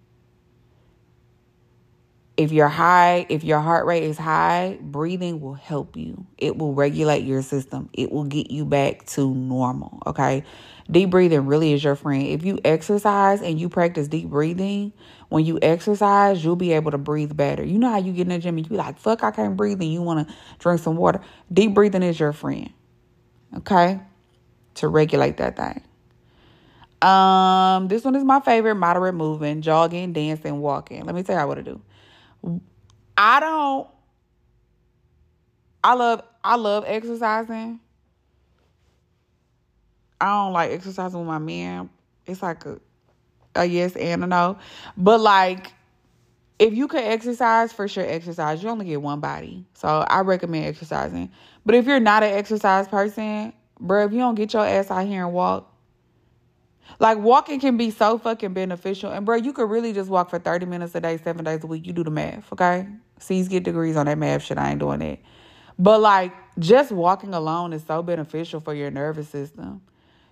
If 2.37 2.53
you're 2.53 2.69
high, 2.69 3.25
if 3.31 3.45
your 3.45 3.61
heart 3.61 3.87
rate 3.87 4.03
is 4.03 4.19
high, 4.19 4.79
breathing 4.83 5.41
will 5.41 5.55
help 5.55 5.97
you. 5.97 6.27
It 6.37 6.59
will 6.59 6.75
regulate 6.75 7.25
your 7.25 7.41
system. 7.41 7.89
It 7.95 8.13
will 8.13 8.25
get 8.25 8.51
you 8.51 8.67
back 8.67 9.07
to 9.07 9.35
normal, 9.35 10.03
okay? 10.07 10.45
Deep 10.91 11.09
breathing 11.11 11.47
really 11.47 11.73
is 11.73 11.83
your 11.83 11.97
friend. 11.97 12.27
If 12.27 12.45
you 12.45 12.59
exercise 12.63 13.41
and 13.41 13.59
you 13.59 13.71
practice 13.71 14.07
deep 14.07 14.29
breathing, 14.29 14.93
when 15.31 15.47
you 15.47 15.59
exercise, 15.63 16.45
you'll 16.45 16.57
be 16.57 16.73
able 16.73 16.91
to 16.91 16.99
breathe 16.99 17.35
better. 17.35 17.65
You 17.65 17.79
know 17.79 17.91
how 17.91 17.99
you 17.99 18.13
get 18.13 18.23
in 18.23 18.29
the 18.29 18.39
gym 18.39 18.59
and 18.59 18.71
you 18.71 18.77
like, 18.77 18.99
fuck, 18.99 19.25
I 19.25 19.31
can't 19.31 19.57
breathe, 19.57 19.81
and 19.81 19.91
you 19.91 20.03
want 20.03 20.29
to 20.29 20.35
drink 20.59 20.81
some 20.81 20.97
water. 20.97 21.23
Deep 21.51 21.73
breathing 21.73 22.03
is 22.03 22.21
your 22.21 22.35
friend. 22.35 22.71
Okay? 23.57 23.99
To 24.75 24.89
regulate 24.89 25.39
that 25.39 25.57
thing. 25.57 25.83
Um, 27.01 27.89
this 27.89 28.05
one 28.05 28.15
is 28.15 28.25
my 28.25 28.41
favorite 28.41 28.75
moderate 28.75 29.15
movement, 29.15 29.65
jogging, 29.65 30.13
dancing, 30.13 30.61
walking. 30.61 31.05
Let 31.05 31.15
me 31.15 31.23
tell 31.23 31.41
you 31.41 31.47
what 31.47 31.55
to 31.57 31.63
do. 31.63 31.81
I 33.17 33.41
don't 33.41 33.89
I 35.83 35.95
love 35.95 36.23
I 36.45 36.57
love 36.57 36.85
exercising 36.87 37.81
I 40.21 40.27
don't 40.27 40.53
like 40.53 40.73
exercising 40.73 41.21
with 41.21 41.29
my 41.29 41.39
man. 41.39 41.91
It's 42.27 42.43
like 42.43 42.65
a, 42.65 42.81
a 43.55 43.65
yes 43.65 43.97
and 43.97 44.25
a 44.25 44.27
no. 44.27 44.59
But 44.97 45.21
like, 45.21 45.73
if 46.59 46.75
you 46.75 46.89
could 46.89 47.05
exercise, 47.05 47.73
for 47.73 47.87
sure 47.87 48.05
exercise. 48.07 48.63
You 48.63 48.71
only 48.71 48.87
get 48.87 49.03
one 49.03 49.21
body. 49.21 49.67
So 49.75 49.89
I 49.89 50.21
recommend 50.21 50.67
exercising. 50.67 51.31
But 51.67 51.75
if 51.75 51.87
you're 51.87 52.01
not 52.01 52.23
an 52.23 52.33
exercise 52.33 52.89
person, 52.89 53.53
bro, 53.79 54.07
if 54.07 54.13
you 54.13 54.19
don't 54.19 54.35
get 54.35 54.55
your 54.55 54.65
ass 54.65 54.91
out 54.91 55.07
here 55.07 55.25
and 55.25 55.35
walk, 55.35 55.71
like 56.99 57.19
walking 57.19 57.61
can 57.61 57.77
be 57.77 57.91
so 57.91 58.19
fucking 58.19 58.55
beneficial. 58.55 59.11
And 59.11 59.27
bro, 59.27 59.37
you 59.37 59.53
could 59.53 59.69
really 59.69 59.93
just 59.93 60.09
walk 60.09 60.31
for 60.31 60.39
30 60.39 60.67
minutes 60.67 60.95
a 60.95 61.01
day, 61.01 61.19
seven 61.19 61.45
days 61.45 61.63
a 61.63 61.67
week. 61.67 61.87
You 61.87 61.93
do 61.93 62.05
the 62.05 62.11
math, 62.11 62.53
okay? 62.53 62.87
C's 63.19 63.49
get 63.49 63.65
degrees 63.65 63.97
on 63.97 64.07
that 64.07 64.19
math 64.19 64.43
shit. 64.43 64.59
I 64.59 64.71
ain't 64.71 64.81
doing 64.81 65.01
that. 65.01 65.19
But 65.79 66.01
like 66.01 66.33
just 66.59 66.91
walking 66.93 67.35
alone 67.35 67.73
is 67.73 67.83
so 67.87 68.03
beneficial 68.03 68.61
for 68.61 68.75
your 68.75 68.91
nervous 68.91 69.29
system. 69.29 69.83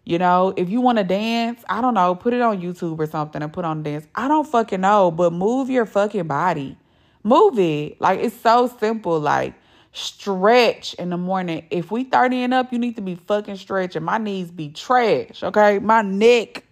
You 0.05 0.19
know, 0.19 0.53
if 0.57 0.69
you 0.69 0.81
want 0.81 0.99
to 0.99 1.05
dance, 1.05 1.65
I 1.69 1.81
don't 1.81 1.95
know, 1.95 2.15
put 2.15 2.35
it 2.35 2.43
on 2.43 2.61
YouTube 2.61 2.99
or 2.99 3.07
something 3.07 3.43
and 3.43 3.53
put 3.53 3.65
on 3.65 3.83
dance. 3.83 4.07
I 4.15 4.29
don't 4.29 4.47
fucking 4.47 4.83
know, 4.83 5.11
but 5.11 5.33
move 5.33 5.71
your 5.71 5.87
fucking 5.87 6.27
body. 6.27 6.77
Move 7.23 7.59
it. 7.59 8.01
Like 8.01 8.21
it's 8.21 8.39
so 8.39 8.71
simple. 8.79 9.19
Like 9.19 9.55
stretch 9.95 10.95
in 10.95 11.09
the 11.09 11.17
morning. 11.17 11.65
If 11.71 11.91
we 11.91 12.05
30 12.05 12.43
and 12.43 12.55
up, 12.55 12.73
you 12.73 12.79
need 12.79 12.97
to 12.97 13.03
be 13.03 13.15
fucking 13.15 13.57
stretching. 13.57 14.03
My 14.03 14.19
knees 14.19 14.51
be 14.51 14.69
trash, 14.71 15.43
okay? 15.43 15.79
My 15.79 16.03
neck 16.03 16.65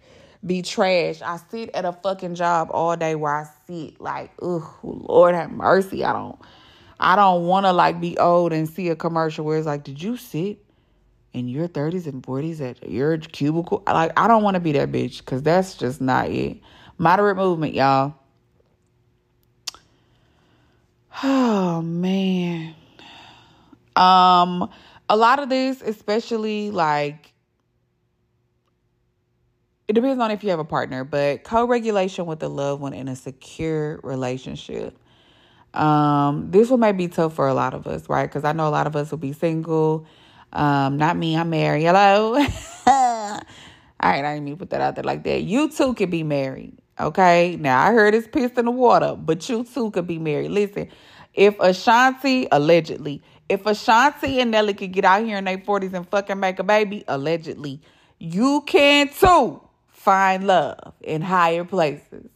be 0.45 0.61
trash. 0.61 1.21
I 1.21 1.37
sit 1.49 1.71
at 1.73 1.85
a 1.85 1.93
fucking 1.93 2.35
job 2.35 2.69
all 2.71 2.95
day 2.97 3.15
where 3.15 3.33
I 3.33 3.47
sit 3.65 3.99
like, 3.99 4.31
oh 4.41 4.77
Lord 4.83 5.33
have 5.33 5.51
mercy. 5.51 6.03
I 6.03 6.11
don't 6.11 6.37
I 6.99 7.15
don't 7.15 7.47
want 7.47 7.65
to 7.65 7.71
like 7.71 7.99
be 7.99 8.17
old 8.17 8.51
and 8.51 8.69
see 8.69 8.89
a 8.89 8.95
commercial 8.95 9.45
where 9.45 9.57
it's 9.57 9.65
like, 9.65 9.85
did 9.85 10.03
you 10.03 10.17
sit 10.17 10.59
in 11.31 11.47
your 11.47 11.69
30s 11.69 12.05
and 12.05 12.21
40s 12.21 12.61
at 12.61 12.89
your 12.89 13.17
cubicle? 13.17 13.83
Like, 13.87 14.11
I 14.17 14.27
don't 14.27 14.43
want 14.43 14.55
to 14.55 14.59
be 14.59 14.73
that 14.73 14.91
bitch 14.91 15.19
because 15.19 15.41
that's 15.41 15.75
just 15.75 16.01
not 16.01 16.29
it. 16.29 16.57
Moderate 16.97 17.37
movement, 17.37 17.73
y'all. 17.73 18.15
Oh 21.25 21.81
man. 21.81 22.75
Um 23.95 24.69
a 25.09 25.17
lot 25.17 25.39
of 25.39 25.49
this, 25.49 25.81
especially 25.81 26.71
like 26.71 27.33
it 29.87 29.93
depends 29.93 30.21
on 30.21 30.31
if 30.31 30.43
you 30.43 30.49
have 30.49 30.59
a 30.59 30.65
partner, 30.65 31.03
but 31.03 31.43
co-regulation 31.43 32.25
with 32.25 32.41
a 32.41 32.47
loved 32.47 32.81
one 32.81 32.93
in 32.93 33.07
a 33.07 33.15
secure 33.15 33.99
relationship. 34.01 34.97
Um, 35.73 36.51
this 36.51 36.69
one 36.69 36.79
might 36.79 36.93
be 36.93 37.07
tough 37.07 37.33
for 37.33 37.47
a 37.47 37.53
lot 37.53 37.73
of 37.73 37.85
us, 37.87 38.07
right? 38.07 38.25
Because 38.25 38.43
I 38.43 38.53
know 38.53 38.67
a 38.67 38.69
lot 38.69 38.87
of 38.87 38.95
us 38.95 39.11
will 39.11 39.17
be 39.17 39.33
single. 39.33 40.05
Um, 40.53 40.97
not 40.97 41.17
me, 41.17 41.35
I'm 41.35 41.49
married. 41.49 41.83
Hello. 41.83 42.35
All 44.03 44.11
right, 44.11 44.23
I 44.23 44.33
didn't 44.33 44.45
mean 44.45 44.53
to 44.55 44.59
put 44.59 44.69
that 44.71 44.81
out 44.81 44.95
there 44.95 45.03
like 45.03 45.23
that. 45.23 45.43
You 45.43 45.69
too 45.69 45.93
could 45.93 46.09
be 46.11 46.23
married. 46.23 46.77
Okay. 46.99 47.57
Now 47.59 47.81
I 47.81 47.91
heard 47.91 48.13
it's 48.13 48.27
pissed 48.27 48.57
in 48.57 48.65
the 48.65 48.71
water, 48.71 49.15
but 49.15 49.47
you 49.49 49.63
too 49.63 49.91
could 49.91 50.07
be 50.07 50.19
married. 50.19 50.51
Listen, 50.51 50.89
if 51.33 51.59
Ashanti, 51.59 52.47
allegedly, 52.51 53.21
if 53.49 53.65
Ashanti 53.65 54.39
and 54.39 54.51
Nelly 54.51 54.73
could 54.73 54.91
get 54.91 55.05
out 55.05 55.23
here 55.23 55.37
in 55.37 55.43
their 55.45 55.57
40s 55.57 55.93
and 55.93 56.07
fucking 56.07 56.39
make 56.39 56.59
a 56.59 56.63
baby, 56.63 57.03
allegedly, 57.07 57.81
you 58.19 58.63
can 58.65 59.09
too 59.09 59.61
find 59.87 60.47
love 60.47 60.93
in 61.01 61.21
higher 61.21 61.63
places. 61.63 62.29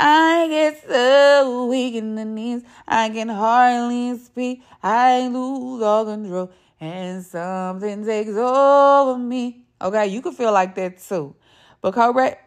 I 0.00 0.46
get 0.48 0.88
so 0.88 1.66
weak 1.66 1.96
in 1.96 2.14
the 2.14 2.24
knees, 2.24 2.62
I 2.86 3.08
can 3.08 3.28
hardly 3.28 4.16
speak. 4.18 4.62
I 4.80 5.26
lose 5.26 5.82
all 5.82 6.04
control, 6.04 6.52
and 6.80 7.24
something 7.24 8.04
takes 8.04 8.30
over 8.30 9.18
me. 9.18 9.64
Okay, 9.80 10.06
you 10.06 10.22
can 10.22 10.32
feel 10.32 10.52
like 10.52 10.76
that 10.76 11.00
too. 11.00 11.34
But 11.80 11.94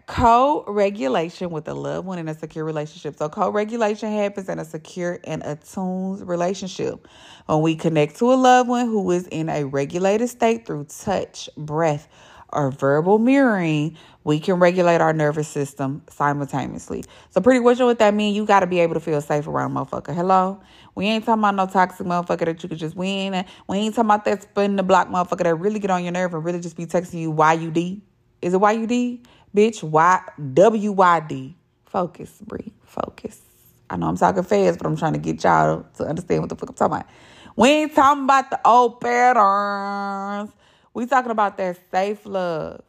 co 0.07 0.65
regulation 0.67 1.51
with 1.51 1.65
a 1.69 1.73
loved 1.73 2.05
one 2.05 2.19
in 2.19 2.27
a 2.27 2.33
secure 2.33 2.65
relationship. 2.65 3.15
So, 3.17 3.29
co 3.29 3.49
regulation 3.49 4.11
happens 4.11 4.49
in 4.49 4.59
a 4.59 4.65
secure 4.65 5.19
and 5.23 5.41
attuned 5.43 6.27
relationship. 6.27 7.07
When 7.45 7.61
we 7.61 7.75
connect 7.75 8.17
to 8.17 8.33
a 8.33 8.35
loved 8.35 8.67
one 8.67 8.87
who 8.87 9.09
is 9.11 9.27
in 9.27 9.47
a 9.47 9.63
regulated 9.63 10.27
state 10.27 10.65
through 10.65 10.85
touch, 10.85 11.49
breath, 11.55 12.09
or 12.49 12.71
verbal 12.71 13.19
mirroring, 13.19 13.95
we 14.25 14.37
can 14.41 14.55
regulate 14.55 14.99
our 14.99 15.13
nervous 15.13 15.47
system 15.47 16.03
simultaneously. 16.09 17.05
So, 17.29 17.39
pretty 17.39 17.61
much 17.61 17.79
what 17.79 17.99
that 17.99 18.13
means, 18.13 18.35
you 18.35 18.45
got 18.45 18.59
to 18.59 18.67
be 18.67 18.81
able 18.81 18.95
to 18.95 18.99
feel 18.99 19.21
safe 19.21 19.47
around 19.47 19.71
motherfucker. 19.71 20.13
Hello? 20.13 20.59
We 20.93 21.05
ain't 21.05 21.23
talking 21.23 21.39
about 21.39 21.55
no 21.55 21.67
toxic 21.67 22.05
motherfucker 22.05 22.47
that 22.47 22.61
you 22.63 22.67
could 22.67 22.79
just 22.79 22.97
win. 22.97 23.45
We 23.69 23.77
ain't 23.77 23.95
talking 23.95 24.09
about 24.09 24.25
that 24.25 24.43
spin 24.43 24.75
the 24.75 24.83
block 24.83 25.07
motherfucker 25.07 25.43
that 25.43 25.55
really 25.55 25.79
get 25.79 25.89
on 25.89 26.03
your 26.03 26.11
nerve 26.11 26.33
and 26.33 26.43
really 26.43 26.59
just 26.59 26.75
be 26.75 26.85
texting 26.85 27.21
you 27.21 27.31
why 27.31 27.53
you 27.53 27.71
D. 27.71 28.01
Is 28.41 28.53
it 28.53 28.59
Y-U-D? 28.59 29.23
Bitch, 29.55 29.83
Y 29.83 30.21
W-Y-D. 30.53 31.55
Focus, 31.85 32.41
Bree. 32.45 32.73
Focus. 32.85 33.41
I 33.89 33.97
know 33.97 34.07
I'm 34.07 34.17
talking 34.17 34.43
fast, 34.43 34.79
but 34.79 34.87
I'm 34.87 34.95
trying 34.95 35.13
to 35.13 35.19
get 35.19 35.43
y'all 35.43 35.85
to 35.97 36.05
understand 36.05 36.41
what 36.41 36.49
the 36.49 36.55
fuck 36.55 36.69
I'm 36.69 36.75
talking 36.75 36.97
about. 36.97 37.07
We 37.55 37.69
ain't 37.69 37.93
talking 37.93 38.23
about 38.23 38.49
the 38.49 38.59
old 38.65 39.01
patterns. 39.01 40.51
We 40.93 41.05
talking 41.05 41.31
about 41.31 41.57
that 41.57 41.77
safe 41.91 42.25
love. 42.25 42.81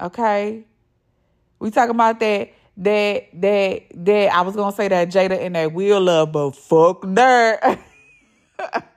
Okay? 0.00 0.66
We 1.58 1.70
talking 1.70 1.94
about 1.94 2.20
that 2.20 2.52
that 2.76 3.28
that 3.40 3.82
that 3.94 4.32
I 4.32 4.40
was 4.42 4.56
gonna 4.56 4.74
say 4.74 4.88
that 4.88 5.08
Jada 5.08 5.40
and 5.40 5.54
that 5.54 5.72
Will 5.72 6.00
love, 6.00 6.32
but 6.32 6.50
fuck 6.52 7.02
that. 7.14 7.80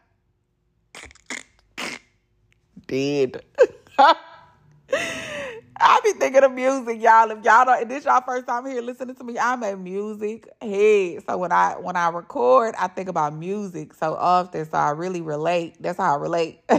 Dead. 2.87 3.41
I 5.77 5.99
be 6.03 6.13
thinking 6.13 6.43
of 6.43 6.53
music, 6.53 7.01
y'all. 7.01 7.29
If 7.31 7.43
y'all 7.43 7.65
don't, 7.65 7.81
if 7.81 7.89
this 7.89 8.05
y'all 8.05 8.21
first 8.21 8.47
time 8.47 8.65
here 8.65 8.81
listening 8.81 9.15
to 9.15 9.23
me, 9.23 9.37
I'm 9.37 9.61
a 9.63 9.75
music 9.75 10.47
head. 10.61 11.23
So 11.27 11.37
when 11.37 11.51
I 11.51 11.73
when 11.73 11.97
I 11.97 12.09
record, 12.09 12.75
I 12.79 12.87
think 12.87 13.09
about 13.09 13.35
music 13.35 13.93
so 13.93 14.15
often. 14.15 14.69
So 14.69 14.77
I 14.77 14.91
really 14.91 15.21
relate. 15.21 15.75
That's 15.81 15.97
how 15.97 16.15
I 16.15 16.17
relate. 16.17 16.61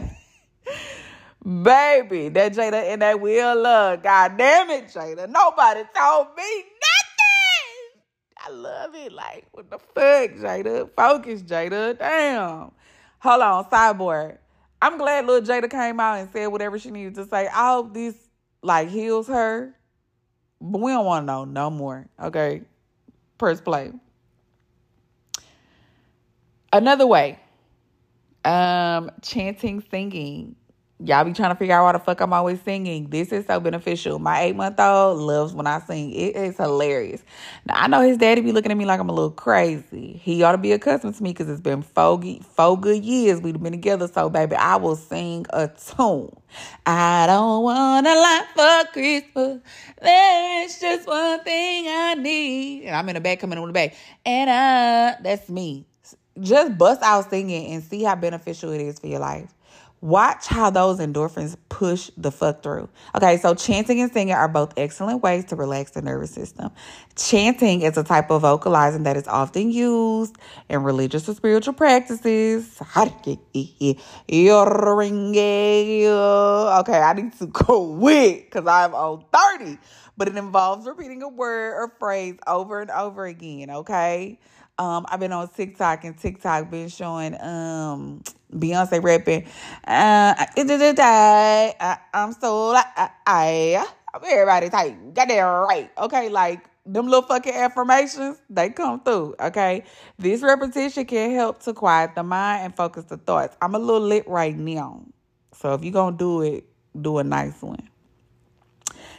Baby, 1.44 2.30
that 2.30 2.54
Jada 2.54 2.92
and 2.92 3.02
that 3.02 3.20
Will 3.20 3.60
Love. 3.60 4.02
God 4.02 4.36
damn 4.38 4.70
it, 4.70 4.86
Jada. 4.86 5.28
Nobody 5.28 5.82
told 5.96 6.28
me 6.36 6.64
nothing. 6.82 8.02
I 8.38 8.50
love 8.50 8.94
it. 8.94 9.12
Like, 9.12 9.46
what 9.52 9.70
the 9.70 9.78
fuck, 9.78 10.36
Jada? 10.38 10.90
Focus, 10.96 11.42
Jada. 11.42 11.98
Damn. 11.98 12.72
Hold 13.20 13.42
on, 13.42 13.70
sideboard. 13.70 14.38
I'm 14.80 14.98
glad 14.98 15.26
little 15.26 15.46
Jada 15.46 15.70
came 15.70 16.00
out 16.00 16.18
and 16.18 16.30
said 16.30 16.46
whatever 16.46 16.78
she 16.78 16.90
needed 16.90 17.14
to 17.16 17.26
say. 17.26 17.46
I 17.46 17.74
hope 17.74 17.94
this 17.94 18.25
like 18.62 18.88
heals 18.88 19.28
her. 19.28 19.74
But 20.60 20.80
we 20.80 20.90
don't 20.92 21.04
want 21.04 21.22
to 21.22 21.26
know 21.26 21.44
no 21.44 21.70
more. 21.70 22.08
Okay. 22.20 22.62
Press 23.38 23.60
play. 23.60 23.92
Another 26.72 27.06
way. 27.06 27.38
Um, 28.44 29.10
chanting, 29.22 29.82
singing. 29.90 30.56
Y'all 30.98 31.24
be 31.24 31.34
trying 31.34 31.50
to 31.50 31.54
figure 31.54 31.74
out 31.74 31.84
why 31.84 31.92
the 31.92 31.98
fuck 31.98 32.22
I'm 32.22 32.32
always 32.32 32.58
singing. 32.62 33.10
This 33.10 33.30
is 33.30 33.44
so 33.44 33.60
beneficial. 33.60 34.18
My 34.18 34.40
eight 34.40 34.56
month 34.56 34.80
old 34.80 35.18
loves 35.18 35.52
when 35.52 35.66
I 35.66 35.78
sing. 35.80 36.10
It 36.10 36.34
is 36.34 36.56
hilarious. 36.56 37.22
Now 37.66 37.74
I 37.76 37.86
know 37.86 38.00
his 38.00 38.16
daddy 38.16 38.40
be 38.40 38.50
looking 38.50 38.72
at 38.72 38.78
me 38.78 38.86
like 38.86 38.98
I'm 38.98 39.10
a 39.10 39.12
little 39.12 39.30
crazy. 39.30 40.18
He 40.22 40.42
ought 40.42 40.52
to 40.52 40.58
be 40.58 40.72
accustomed 40.72 41.14
to 41.14 41.22
me 41.22 41.34
because 41.34 41.50
it's 41.50 41.60
been 41.60 41.82
four, 41.82 42.22
four 42.54 42.80
good 42.80 43.04
years 43.04 43.42
we've 43.42 43.62
been 43.62 43.72
together. 43.72 44.08
So 44.08 44.30
baby, 44.30 44.56
I 44.56 44.76
will 44.76 44.96
sing 44.96 45.44
a 45.50 45.68
tune. 45.68 46.34
I 46.86 47.26
don't 47.26 47.62
want 47.62 48.06
a 48.06 48.14
lot 48.18 48.46
for 48.54 48.92
Christmas. 48.94 49.60
There's 50.00 50.80
just 50.80 51.06
one 51.06 51.44
thing 51.44 51.88
I 51.88 52.14
need. 52.14 52.84
And 52.84 52.96
I'm 52.96 53.06
in 53.10 53.16
the 53.16 53.20
back 53.20 53.40
coming 53.40 53.58
on 53.58 53.66
the 53.66 53.74
back. 53.74 53.94
And 54.24 54.48
uh 54.48 55.20
that's 55.22 55.50
me. 55.50 55.84
Just 56.40 56.78
bust 56.78 57.02
out 57.02 57.28
singing 57.28 57.72
and 57.72 57.84
see 57.84 58.02
how 58.02 58.14
beneficial 58.14 58.72
it 58.72 58.80
is 58.80 58.98
for 58.98 59.08
your 59.08 59.20
life. 59.20 59.55
Watch 60.06 60.46
how 60.46 60.70
those 60.70 61.00
endorphins 61.00 61.56
push 61.68 62.12
the 62.16 62.30
fuck 62.30 62.62
through. 62.62 62.88
Okay, 63.16 63.38
so 63.38 63.56
chanting 63.56 64.00
and 64.00 64.12
singing 64.12 64.34
are 64.36 64.46
both 64.46 64.72
excellent 64.76 65.20
ways 65.20 65.46
to 65.46 65.56
relax 65.56 65.90
the 65.90 66.00
nervous 66.00 66.30
system. 66.30 66.70
Chanting 67.16 67.80
is 67.80 67.96
a 67.98 68.04
type 68.04 68.30
of 68.30 68.42
vocalizing 68.42 69.02
that 69.02 69.16
is 69.16 69.26
often 69.26 69.72
used 69.72 70.36
in 70.68 70.84
religious 70.84 71.28
or 71.28 71.34
spiritual 71.34 71.74
practices. 71.74 72.80
Okay, 76.78 77.00
I 77.00 77.12
need 77.14 77.36
to 77.40 77.46
quit 77.52 78.44
because 78.44 78.64
I'm 78.68 78.94
on 78.94 79.24
30, 79.58 79.76
but 80.16 80.28
it 80.28 80.36
involves 80.36 80.86
repeating 80.86 81.22
a 81.22 81.28
word 81.28 81.82
or 81.82 81.92
phrase 81.98 82.36
over 82.46 82.80
and 82.80 82.92
over 82.92 83.26
again. 83.26 83.70
Okay. 83.70 84.38
Um, 84.78 85.06
I've 85.08 85.20
been 85.20 85.32
on 85.32 85.48
TikTok 85.48 86.04
and 86.04 86.18
TikTok 86.18 86.70
been 86.70 86.88
showing 86.88 87.40
um 87.40 88.22
Beyonce 88.52 89.02
rapping. 89.02 89.44
Uh, 89.86 90.34
I, 90.38 91.98
I'm 92.12 92.32
so 92.32 92.68
like 92.68 92.86
I, 93.26 93.86
everybody 94.22 94.68
tight. 94.68 95.14
That 95.14 95.30
right. 95.30 95.90
Okay, 95.98 96.28
like 96.28 96.68
them 96.84 97.06
little 97.06 97.22
fucking 97.22 97.54
affirmations, 97.54 98.38
they 98.50 98.70
come 98.70 99.00
through. 99.02 99.34
Okay, 99.40 99.84
this 100.18 100.42
repetition 100.42 101.06
can 101.06 101.32
help 101.32 101.62
to 101.62 101.72
quiet 101.72 102.14
the 102.14 102.22
mind 102.22 102.64
and 102.64 102.76
focus 102.76 103.04
the 103.04 103.16
thoughts. 103.16 103.56
I'm 103.62 103.74
a 103.74 103.78
little 103.78 104.06
lit 104.06 104.28
right 104.28 104.56
now, 104.56 105.02
so 105.52 105.74
if 105.74 105.82
you're 105.82 105.92
gonna 105.92 106.16
do 106.16 106.42
it, 106.42 106.66
do 107.00 107.18
a 107.18 107.24
nice 107.24 107.62
one. 107.62 107.88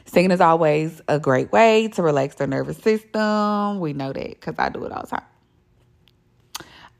Singing 0.05 0.31
is 0.31 0.41
always 0.41 1.01
a 1.07 1.19
great 1.19 1.51
way 1.51 1.89
to 1.89 2.03
relax 2.03 2.35
the 2.35 2.47
nervous 2.47 2.77
system. 2.77 3.79
We 3.79 3.93
know 3.93 4.13
that 4.13 4.29
because 4.29 4.55
I 4.59 4.69
do 4.69 4.85
it 4.85 4.91
all 4.91 5.01
the 5.01 5.07
time. 5.07 5.25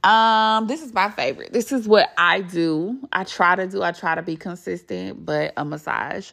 Um, 0.08 0.68
this 0.68 0.82
is 0.82 0.94
my 0.94 1.10
favorite. 1.12 1.52
This 1.52 1.74
is 1.74 1.86
what 1.86 2.14
I 2.18 2.40
do. 2.40 2.98
I 3.12 3.26
try 3.26 3.58
to 3.58 3.68
do. 3.68 3.84
I 3.84 3.92
try 3.92 4.16
to 4.16 4.22
be 4.22 4.38
consistent, 4.38 5.26
but 5.26 5.52
a 5.58 5.66
massage. 5.66 6.32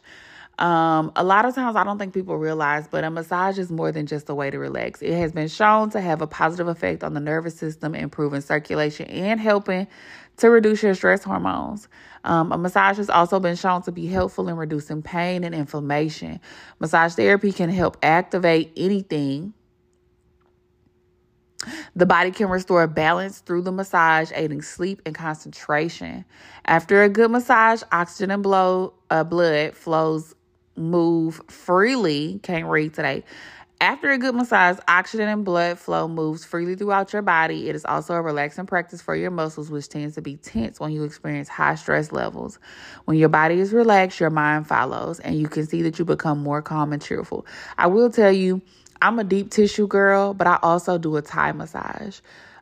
Um, 0.57 1.11
a 1.17 1.25
lot 1.25 1.43
of 1.43 1.53
times 1.53 1.75
I 1.75 1.83
don't 1.83 1.97
think 1.97 2.13
people 2.13 2.37
realize, 2.37 2.87
but 2.87 3.03
a 3.03 3.09
massage 3.09 3.59
is 3.59 3.69
more 3.69 3.91
than 3.91 4.05
just 4.05 4.29
a 4.29 4.33
way 4.33 4.49
to 4.49 4.57
relax. 4.57 5.01
It 5.01 5.13
has 5.15 5.33
been 5.33 5.49
shown 5.49 5.89
to 5.89 5.99
have 5.99 6.21
a 6.21 6.27
positive 6.27 6.69
effect 6.69 7.03
on 7.03 7.15
the 7.15 7.19
nervous 7.19 7.57
system, 7.57 7.95
improving 7.95 8.39
circulation 8.39 9.07
and 9.07 9.41
helping 9.41 9.87
to 10.37 10.49
reduce 10.49 10.81
your 10.81 10.95
stress 10.95 11.25
hormones. 11.25 11.89
Um, 12.23 12.53
a 12.53 12.57
massage 12.57 12.95
has 12.95 13.09
also 13.09 13.41
been 13.41 13.57
shown 13.57 13.81
to 13.81 13.91
be 13.91 14.05
helpful 14.05 14.47
in 14.47 14.55
reducing 14.55 15.01
pain 15.01 15.43
and 15.43 15.53
inflammation. 15.53 16.39
Massage 16.79 17.15
therapy 17.15 17.51
can 17.51 17.69
help 17.69 17.97
activate 18.01 18.71
anything 18.77 19.53
the 21.95 22.05
body 22.05 22.31
can 22.31 22.49
restore 22.49 22.87
balance 22.87 23.39
through 23.39 23.63
the 23.63 23.71
massage, 23.71 24.31
aiding 24.33 24.61
sleep 24.61 25.01
and 25.05 25.13
concentration. 25.13 26.25
After 26.65 27.03
a 27.03 27.09
good 27.09 27.31
massage, 27.31 27.83
oxygen 27.91 28.31
and 28.31 28.43
blow, 28.43 28.93
uh, 29.09 29.23
blood 29.23 29.75
flows 29.75 30.33
move 30.75 31.41
freely. 31.47 32.39
Can't 32.43 32.65
read 32.65 32.93
today. 32.93 33.23
After 33.81 34.09
a 34.09 34.17
good 34.17 34.33
massage, 34.33 34.77
oxygen 34.87 35.27
and 35.27 35.43
blood 35.43 35.77
flow 35.77 36.07
moves 36.07 36.45
freely 36.45 36.75
throughout 36.75 37.11
your 37.11 37.21
body. 37.21 37.67
It 37.67 37.75
is 37.75 37.83
also 37.83 38.13
a 38.13 38.21
relaxing 38.21 38.65
practice 38.65 39.01
for 39.01 39.15
your 39.15 39.31
muscles, 39.31 39.69
which 39.69 39.89
tends 39.89 40.15
to 40.15 40.21
be 40.21 40.37
tense 40.37 40.79
when 40.79 40.93
you 40.93 41.03
experience 41.03 41.49
high 41.49 41.75
stress 41.75 42.13
levels. 42.13 42.57
When 43.03 43.17
your 43.17 43.27
body 43.27 43.59
is 43.59 43.73
relaxed, 43.73 44.19
your 44.21 44.29
mind 44.29 44.65
follows, 44.67 45.19
and 45.19 45.35
you 45.37 45.49
can 45.49 45.67
see 45.67 45.81
that 45.81 45.99
you 45.99 46.05
become 46.05 46.39
more 46.39 46.61
calm 46.61 46.93
and 46.93 47.01
cheerful. 47.01 47.45
I 47.77 47.87
will 47.87 48.09
tell 48.09 48.31
you, 48.31 48.61
I'm 49.01 49.19
a 49.19 49.23
deep 49.23 49.51
tissue 49.51 49.87
girl, 49.87 50.33
but 50.33 50.47
I 50.47 50.59
also 50.63 50.97
do 50.97 51.15
a 51.17 51.21
Thai 51.21 51.51
massage. 51.53 52.19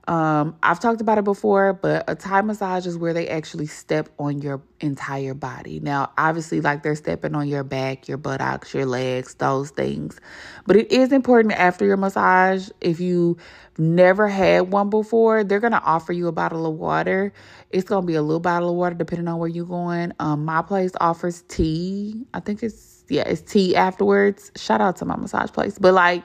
Um, 0.07 0.57
I've 0.63 0.81
talked 0.81 0.99
about 1.01 1.17
it 1.17 1.23
before, 1.23 1.73
but 1.73 2.03
a 2.09 2.15
Thai 2.15 2.41
massage 2.41 2.85
is 2.85 2.97
where 2.97 3.13
they 3.13 3.29
actually 3.29 3.67
step 3.67 4.09
on 4.19 4.41
your 4.41 4.61
entire 4.81 5.33
body. 5.33 5.79
Now, 5.79 6.11
obviously, 6.17 6.59
like 6.61 6.83
they're 6.83 6.95
stepping 6.95 7.35
on 7.35 7.47
your 7.47 7.63
back, 7.63 8.07
your 8.09 8.17
buttocks, 8.17 8.73
your 8.73 8.85
legs, 8.85 9.35
those 9.35 9.69
things. 9.71 10.19
But 10.67 10.75
it 10.75 10.91
is 10.91 11.13
important 11.13 11.53
after 11.53 11.85
your 11.85 11.97
massage, 11.97 12.69
if 12.81 12.99
you 12.99 13.37
never 13.77 14.27
had 14.27 14.71
one 14.73 14.89
before, 14.89 15.43
they're 15.45 15.61
gonna 15.61 15.81
offer 15.85 16.11
you 16.13 16.27
a 16.27 16.33
bottle 16.33 16.65
of 16.65 16.75
water. 16.75 17.31
It's 17.71 17.85
gonna 17.85 18.05
be 18.05 18.15
a 18.15 18.21
little 18.21 18.41
bottle 18.41 18.69
of 18.69 18.75
water 18.75 18.95
depending 18.95 19.29
on 19.29 19.39
where 19.39 19.49
you're 19.49 19.65
going. 19.65 20.11
Um, 20.19 20.43
my 20.45 20.61
place 20.61 20.91
offers 20.99 21.43
tea. 21.47 22.25
I 22.33 22.41
think 22.41 22.61
it's 22.61 22.92
yeah, 23.09 23.23
it's 23.23 23.41
tea 23.41 23.75
afterwards. 23.75 24.51
Shout 24.55 24.81
out 24.81 24.97
to 24.97 25.05
my 25.05 25.15
massage 25.15 25.51
place. 25.51 25.77
But 25.79 25.93
like 25.93 26.23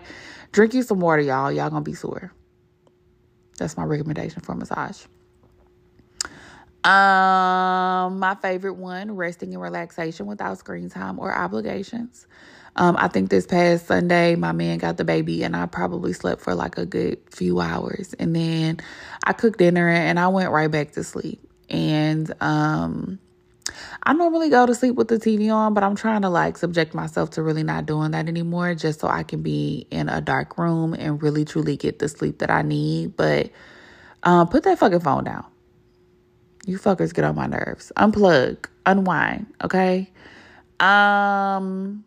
drink 0.53 0.75
you 0.75 0.83
some 0.83 1.01
water, 1.01 1.23
y'all. 1.23 1.53
Y'all 1.53 1.71
gonna 1.71 1.83
be 1.83 1.95
sore. 1.95 2.33
That's 3.59 3.77
my 3.77 3.85
recommendation 3.85 4.41
for 4.41 4.55
massage. 4.55 5.05
Um, 6.85 8.21
my 8.21 8.37
favorite 8.41 8.75
one, 8.75 9.17
resting 9.17 9.53
and 9.53 9.63
relaxation 9.63 10.27
without 10.27 10.59
screen 10.59 10.89
time 10.89 11.19
or 11.19 11.37
obligations. 11.37 12.27
Um, 12.77 12.97
I 12.97 13.09
think 13.09 13.31
this 13.31 13.47
past 13.47 13.89
Sunday, 13.89 14.37
my 14.37 14.53
man 14.53 14.79
got 14.79 14.97
the 14.97 15.05
baby, 15.05 15.43
and 15.43 15.57
I 15.57 15.67
probably 15.67 16.13
slept 16.13 16.41
for 16.41 16.55
like 16.55 16.79
a 16.79 16.87
good 16.87 17.19
few 17.31 17.61
hours. 17.61 18.15
And 18.15 18.35
then 18.35 18.79
I 19.25 19.33
cooked 19.33 19.59
dinner 19.59 19.89
and 19.89 20.19
I 20.21 20.29
went 20.29 20.51
right 20.51 20.71
back 20.71 20.93
to 20.93 21.03
sleep. 21.03 21.41
And 21.69 22.33
um, 22.41 23.19
I 24.03 24.13
normally 24.13 24.51
go 24.51 24.67
to 24.67 24.75
sleep 24.75 24.95
with 24.95 25.09
the 25.09 25.17
TV 25.17 25.53
on, 25.53 25.75
but 25.75 25.83
I'm 25.83 25.97
trying 25.97 26.23
to 26.23 26.29
like 26.29 26.57
subject 26.57 26.95
myself 26.95 27.31
to 27.31 27.43
really 27.43 27.63
not 27.63 27.87
doing 27.87 28.13
that 28.13 28.29
anymore 28.29 28.75
just 28.75 29.01
so 29.01 29.09
I 29.09 29.23
can 29.23 29.43
be 29.43 29.87
in 29.91 30.09
a 30.09 30.21
dark 30.21 30.59
room 30.59 30.95
and 30.95 31.23
really 31.23 31.45
truly 31.45 31.77
get 31.77 31.99
the 31.99 32.09
sleep 32.09 32.39
that 32.39 32.51
I 32.51 32.63
need. 32.63 33.17
But 33.17 33.51
um, 34.23 34.49
put 34.49 34.65
that 34.65 34.79
fucking 34.79 35.01
phone 35.01 35.25
down. 35.25 35.45
You 36.67 36.79
fuckers 36.79 37.15
get 37.15 37.25
on 37.25 37.35
my 37.35 37.47
nerves. 37.47 37.93
Unplug, 37.97 38.67
unwind, 38.87 39.47
okay? 39.63 40.11
Um 40.81 42.05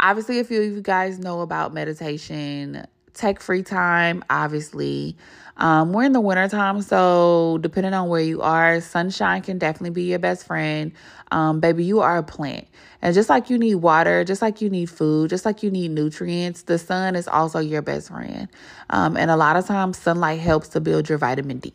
obviously 0.00 0.38
a 0.38 0.44
few 0.44 0.62
of 0.62 0.72
you 0.72 0.80
guys 0.80 1.18
know 1.18 1.40
about 1.40 1.72
meditation, 1.72 2.86
tech 3.14 3.40
free 3.40 3.62
time, 3.62 4.24
obviously. 4.30 5.16
Um, 5.56 5.92
we're 5.92 6.04
in 6.04 6.12
the 6.12 6.20
wintertime, 6.20 6.80
so 6.80 7.58
depending 7.60 7.92
on 7.92 8.08
where 8.08 8.22
you 8.22 8.40
are, 8.40 8.80
sunshine 8.80 9.42
can 9.42 9.58
definitely 9.58 9.90
be 9.90 10.04
your 10.04 10.18
best 10.18 10.46
friend. 10.46 10.92
Um, 11.30 11.60
baby, 11.60 11.84
you 11.84 12.00
are 12.00 12.16
a 12.16 12.22
plant. 12.22 12.66
And 13.02 13.14
just 13.14 13.28
like 13.28 13.50
you 13.50 13.58
need 13.58 13.76
water, 13.76 14.24
just 14.24 14.40
like 14.40 14.62
you 14.62 14.70
need 14.70 14.88
food, 14.88 15.28
just 15.30 15.44
like 15.44 15.62
you 15.62 15.70
need 15.70 15.90
nutrients, 15.90 16.62
the 16.62 16.78
sun 16.78 17.14
is 17.14 17.28
also 17.28 17.58
your 17.58 17.82
best 17.82 18.08
friend. 18.08 18.48
Um, 18.88 19.16
and 19.16 19.30
a 19.30 19.36
lot 19.36 19.56
of 19.56 19.66
times, 19.66 19.98
sunlight 19.98 20.40
helps 20.40 20.68
to 20.70 20.80
build 20.80 21.08
your 21.08 21.18
vitamin 21.18 21.58
D. 21.58 21.74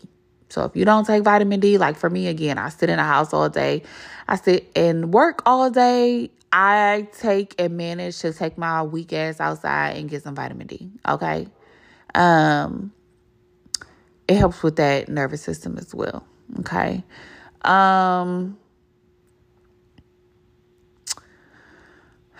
So 0.55 0.63
if 0.63 0.73
you 0.73 0.85
don't 0.85 1.05
take 1.05 1.21
vitamin 1.21 1.59
D, 1.59 1.77
like 1.77 1.97
for 1.97 2.09
me, 2.09 2.27
again, 2.27 2.57
I 2.57 2.69
sit 2.69 2.89
in 2.89 2.97
a 2.97 3.03
house 3.03 3.33
all 3.33 3.49
day, 3.49 3.83
I 4.25 4.37
sit 4.37 4.71
and 4.73 5.13
work 5.13 5.43
all 5.45 5.69
day. 5.69 6.31
I 6.49 7.09
take 7.11 7.55
and 7.59 7.75
manage 7.75 8.19
to 8.19 8.31
take 8.31 8.57
my 8.57 8.81
weak 8.81 9.11
ass 9.11 9.41
outside 9.41 9.97
and 9.97 10.09
get 10.09 10.23
some 10.23 10.33
vitamin 10.33 10.67
D. 10.67 10.89
Okay. 11.05 11.49
Um, 12.13 12.93
it 14.29 14.37
helps 14.37 14.63
with 14.63 14.77
that 14.77 15.09
nervous 15.09 15.41
system 15.41 15.77
as 15.77 15.93
well. 15.93 16.25
Okay. 16.61 17.03
Um 17.65 18.57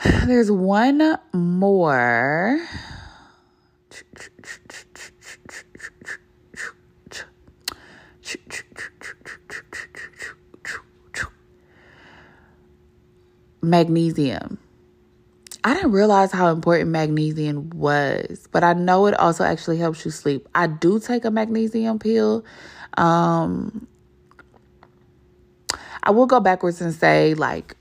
there's 0.25 0.49
one 0.49 1.17
more 1.34 2.65
magnesium. 13.65 14.60
I 15.63 15.74
didn't 15.74 15.91
realize 15.93 16.32
how 16.32 16.50
important 16.50 16.91
magnesium 16.91 17.71
was, 17.71 18.48
but 18.52 18.63
I 18.63 18.74
know 18.74 19.08
it 19.08 19.15
also 19.15 19.43
actually 19.43 19.78
helps 19.78 20.06
you 20.06 20.12
sleep. 20.12 20.48
I 20.54 20.67
do 20.67 21.00
take 21.00 21.26
a 21.26 21.32
magnesium 21.32 21.98
pill. 21.98 22.45
Um, 22.98 23.88
I 26.04 26.12
will 26.12 26.28
go 26.28 26.39
backwards 26.39 26.82
and 26.82 26.93
say, 26.93 27.34
like, 27.34 27.76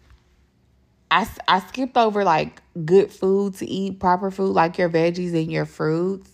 I, 1.10 1.28
I 1.46 1.60
skipped 1.60 1.98
over 1.98 2.24
like 2.24 2.62
good 2.86 3.12
food 3.12 3.54
to 3.56 3.66
eat, 3.66 4.00
proper 4.00 4.30
food, 4.30 4.54
like 4.54 4.78
your 4.78 4.88
veggies 4.88 5.34
and 5.34 5.52
your 5.52 5.66
fruits. 5.66 6.30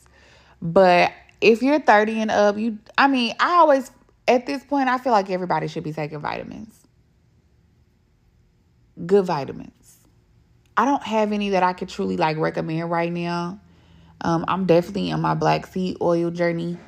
But 0.62 1.12
if 1.40 1.62
you're 1.62 1.80
30 1.80 2.20
and 2.20 2.30
up, 2.30 2.59
you, 2.59 2.78
I 2.96 3.09
mean, 3.09 3.35
I 3.40 3.54
always, 3.56 3.90
at 4.30 4.46
this 4.46 4.62
point, 4.62 4.88
I 4.88 4.96
feel 4.96 5.12
like 5.12 5.28
everybody 5.28 5.66
should 5.66 5.82
be 5.82 5.92
taking 5.92 6.20
vitamins. 6.20 6.86
Good 9.04 9.24
vitamins. 9.26 9.98
I 10.76 10.84
don't 10.84 11.02
have 11.02 11.32
any 11.32 11.50
that 11.50 11.64
I 11.64 11.72
could 11.72 11.88
truly 11.88 12.16
like 12.16 12.36
recommend 12.36 12.88
right 12.88 13.12
now. 13.12 13.60
Um, 14.20 14.44
I'm 14.46 14.66
definitely 14.66 15.10
on 15.10 15.20
my 15.20 15.34
black 15.34 15.66
seed 15.66 15.96
oil 16.00 16.30
journey, 16.30 16.78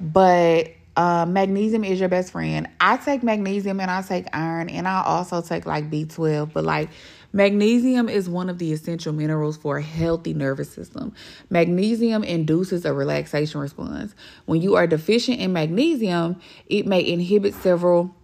but 0.00 0.68
uh, 0.94 1.24
magnesium 1.24 1.82
is 1.82 1.98
your 1.98 2.10
best 2.10 2.32
friend. 2.32 2.68
I 2.78 2.98
take 2.98 3.22
magnesium 3.22 3.80
and 3.80 3.90
I 3.90 4.02
take 4.02 4.26
iron 4.34 4.68
and 4.68 4.86
I 4.86 5.02
also 5.02 5.40
take 5.40 5.64
like 5.64 5.90
B12, 5.90 6.52
but 6.52 6.64
like 6.64 6.90
magnesium 7.32 8.08
is 8.08 8.28
one 8.28 8.48
of 8.48 8.58
the 8.58 8.72
essential 8.72 9.12
minerals 9.12 9.56
for 9.56 9.78
a 9.78 9.82
healthy 9.82 10.34
nervous 10.34 10.72
system. 10.72 11.14
Magnesium 11.50 12.24
induces 12.24 12.84
a 12.84 12.92
relaxation 12.92 13.60
response. 13.60 14.14
When 14.46 14.62
you 14.62 14.76
are 14.76 14.86
deficient 14.86 15.40
in 15.40 15.52
magnesium, 15.52 16.40
it 16.66 16.86
may 16.86 17.06
inhibit 17.06 17.54
several 17.54 18.14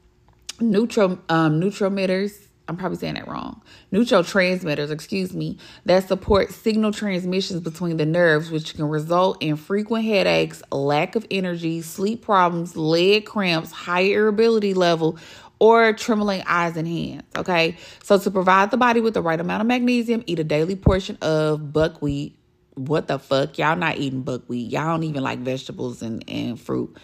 neutral 0.61 1.19
um, 1.29 1.61
neurotransmitters 1.61 2.49
I'm 2.69 2.77
probably 2.77 2.99
saying 2.99 3.15
that 3.15 3.27
wrong. 3.27 3.63
Neurotransmitters, 3.93 4.91
excuse 4.91 5.33
me, 5.33 5.57
that 5.87 6.07
support 6.07 6.53
signal 6.53 6.93
transmissions 6.93 7.63
between 7.63 7.97
the 7.97 8.05
nerves, 8.05 8.51
which 8.51 8.75
can 8.75 8.85
result 8.91 9.43
in 9.43 9.57
frequent 9.57 10.05
headaches, 10.05 10.63
lack 10.71 11.17
of 11.17 11.27
energy, 11.31 11.81
sleep 11.81 12.21
problems, 12.21 12.77
leg 12.77 13.25
cramps, 13.25 13.73
high 13.73 14.03
irritability 14.03 14.75
level, 14.75 15.17
or 15.59 15.93
trembling 15.93 16.43
eyes 16.47 16.77
and 16.77 16.87
hands. 16.87 17.23
Okay. 17.37 17.77
So, 18.03 18.19
to 18.19 18.31
provide 18.31 18.71
the 18.71 18.77
body 18.77 19.01
with 19.01 19.15
the 19.15 19.23
right 19.23 19.41
amount 19.41 19.61
of 19.61 19.67
magnesium, 19.67 20.23
eat 20.27 20.39
a 20.39 20.45
daily 20.45 20.77
portion 20.77 21.19
of 21.23 21.73
buckwheat. 21.73 22.37
What 22.75 23.09
the 23.09 23.19
fuck? 23.19 23.59
Y'all 23.59 23.77
not 23.77 23.99
eating 23.99 24.23
buckwheat. 24.23 24.71
Y'all 24.71 24.87
don't 24.87 25.03
even 25.03 25.23
like 25.23 25.41
vegetables 25.41 26.01
and, 26.01 26.23
and 26.29 26.61
fruit 26.61 26.97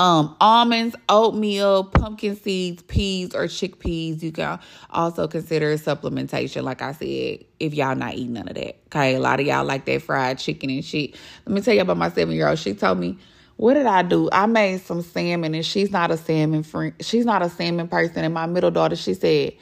um, 0.00 0.34
almonds, 0.40 0.96
oatmeal, 1.10 1.84
pumpkin 1.84 2.34
seeds, 2.34 2.82
peas, 2.84 3.34
or 3.34 3.44
chickpeas. 3.44 4.22
You 4.22 4.32
can 4.32 4.58
also 4.88 5.28
consider 5.28 5.76
supplementation, 5.76 6.62
like 6.62 6.80
I 6.80 6.92
said, 6.92 7.44
if 7.58 7.74
y'all 7.74 7.94
not 7.94 8.14
eating 8.14 8.32
none 8.32 8.48
of 8.48 8.54
that. 8.54 8.76
Okay, 8.86 9.16
a 9.16 9.20
lot 9.20 9.40
of 9.40 9.46
y'all 9.46 9.64
like 9.64 9.84
that 9.84 10.00
fried 10.02 10.38
chicken 10.38 10.70
and 10.70 10.84
shit. 10.84 11.14
Let 11.44 11.54
me 11.54 11.60
tell 11.60 11.74
you 11.74 11.82
about 11.82 11.98
my 11.98 12.10
seven 12.10 12.34
year 12.34 12.48
old. 12.48 12.58
She 12.58 12.72
told 12.72 12.98
me, 12.98 13.18
what 13.60 13.74
did 13.74 13.84
I 13.84 14.00
do? 14.00 14.30
I 14.32 14.46
made 14.46 14.80
some 14.80 15.02
salmon, 15.02 15.54
and 15.54 15.66
she's 15.66 15.90
not 15.90 16.10
a 16.10 16.16
salmon 16.16 16.62
friend. 16.62 16.94
She's 17.00 17.26
not 17.26 17.42
a 17.42 17.50
salmon 17.50 17.88
person. 17.88 18.24
And 18.24 18.32
my 18.32 18.46
middle 18.46 18.70
daughter, 18.70 18.96
she 18.96 19.12
said, 19.12 19.52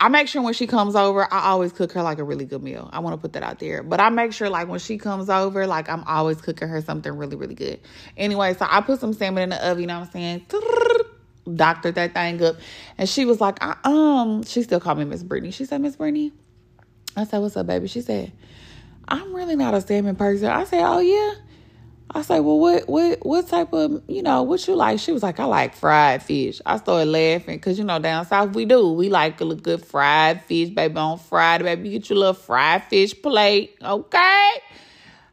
I 0.00 0.08
make 0.08 0.26
sure 0.26 0.40
when 0.40 0.54
she 0.54 0.66
comes 0.66 0.96
over, 0.96 1.28
I 1.30 1.50
always 1.50 1.70
cook 1.70 1.92
her 1.92 2.02
like 2.02 2.18
a 2.18 2.24
really 2.24 2.46
good 2.46 2.62
meal. 2.62 2.88
I 2.90 3.00
want 3.00 3.12
to 3.12 3.20
put 3.20 3.34
that 3.34 3.42
out 3.42 3.58
there. 3.58 3.82
But 3.82 4.00
I 4.00 4.08
make 4.08 4.32
sure 4.32 4.48
like 4.48 4.68
when 4.68 4.78
she 4.78 4.96
comes 4.96 5.28
over, 5.28 5.66
like 5.66 5.90
I'm 5.90 6.02
always 6.04 6.40
cooking 6.40 6.68
her 6.68 6.80
something 6.80 7.12
really, 7.12 7.36
really 7.36 7.54
good. 7.54 7.78
Anyway, 8.16 8.54
so 8.54 8.66
I 8.66 8.80
put 8.80 9.00
some 9.00 9.12
salmon 9.12 9.42
in 9.42 9.48
the 9.50 9.68
oven, 9.68 9.82
you 9.82 9.86
know 9.86 10.00
what 10.00 10.06
I'm 10.06 10.12
saying? 10.12 10.46
Doctored 11.54 11.94
that 11.96 12.14
thing 12.14 12.42
up. 12.42 12.56
And 12.96 13.06
she 13.06 13.26
was 13.26 13.38
like, 13.38 13.62
um, 13.86 14.44
she 14.44 14.62
still 14.62 14.80
called 14.80 14.96
me 14.96 15.04
Miss 15.04 15.22
Brittany. 15.22 15.50
She 15.50 15.66
said, 15.66 15.82
Miss 15.82 15.96
Brittany. 15.96 16.32
I 17.18 17.24
said, 17.24 17.40
What's 17.40 17.58
up, 17.58 17.66
baby? 17.66 17.86
She 17.86 18.00
said, 18.00 18.32
I'm 19.06 19.34
really 19.34 19.56
not 19.56 19.74
a 19.74 19.82
salmon 19.82 20.16
person. 20.16 20.48
I 20.48 20.64
said, 20.64 20.82
Oh 20.86 21.00
yeah. 21.00 21.34
I 22.14 22.22
say, 22.22 22.40
well, 22.40 22.58
what, 22.58 22.88
what, 22.88 23.24
what 23.24 23.48
type 23.48 23.72
of, 23.74 24.02
you 24.08 24.22
know, 24.22 24.42
what 24.42 24.66
you 24.66 24.74
like? 24.74 24.98
She 24.98 25.12
was 25.12 25.22
like, 25.22 25.38
I 25.38 25.44
like 25.44 25.74
fried 25.74 26.22
fish. 26.22 26.58
I 26.64 26.78
started 26.78 27.10
laughing 27.10 27.56
because, 27.56 27.78
you 27.78 27.84
know, 27.84 27.98
down 27.98 28.24
south 28.24 28.54
we 28.54 28.64
do. 28.64 28.92
We 28.92 29.10
like 29.10 29.38
a 29.42 29.54
good 29.54 29.84
fried 29.84 30.42
fish, 30.44 30.70
baby, 30.70 30.96
on 30.96 31.18
Friday, 31.18 31.64
baby. 31.64 31.90
You 31.90 31.98
get 31.98 32.08
your 32.08 32.18
little 32.20 32.34
fried 32.34 32.84
fish 32.84 33.14
plate, 33.20 33.76
okay? 33.82 34.50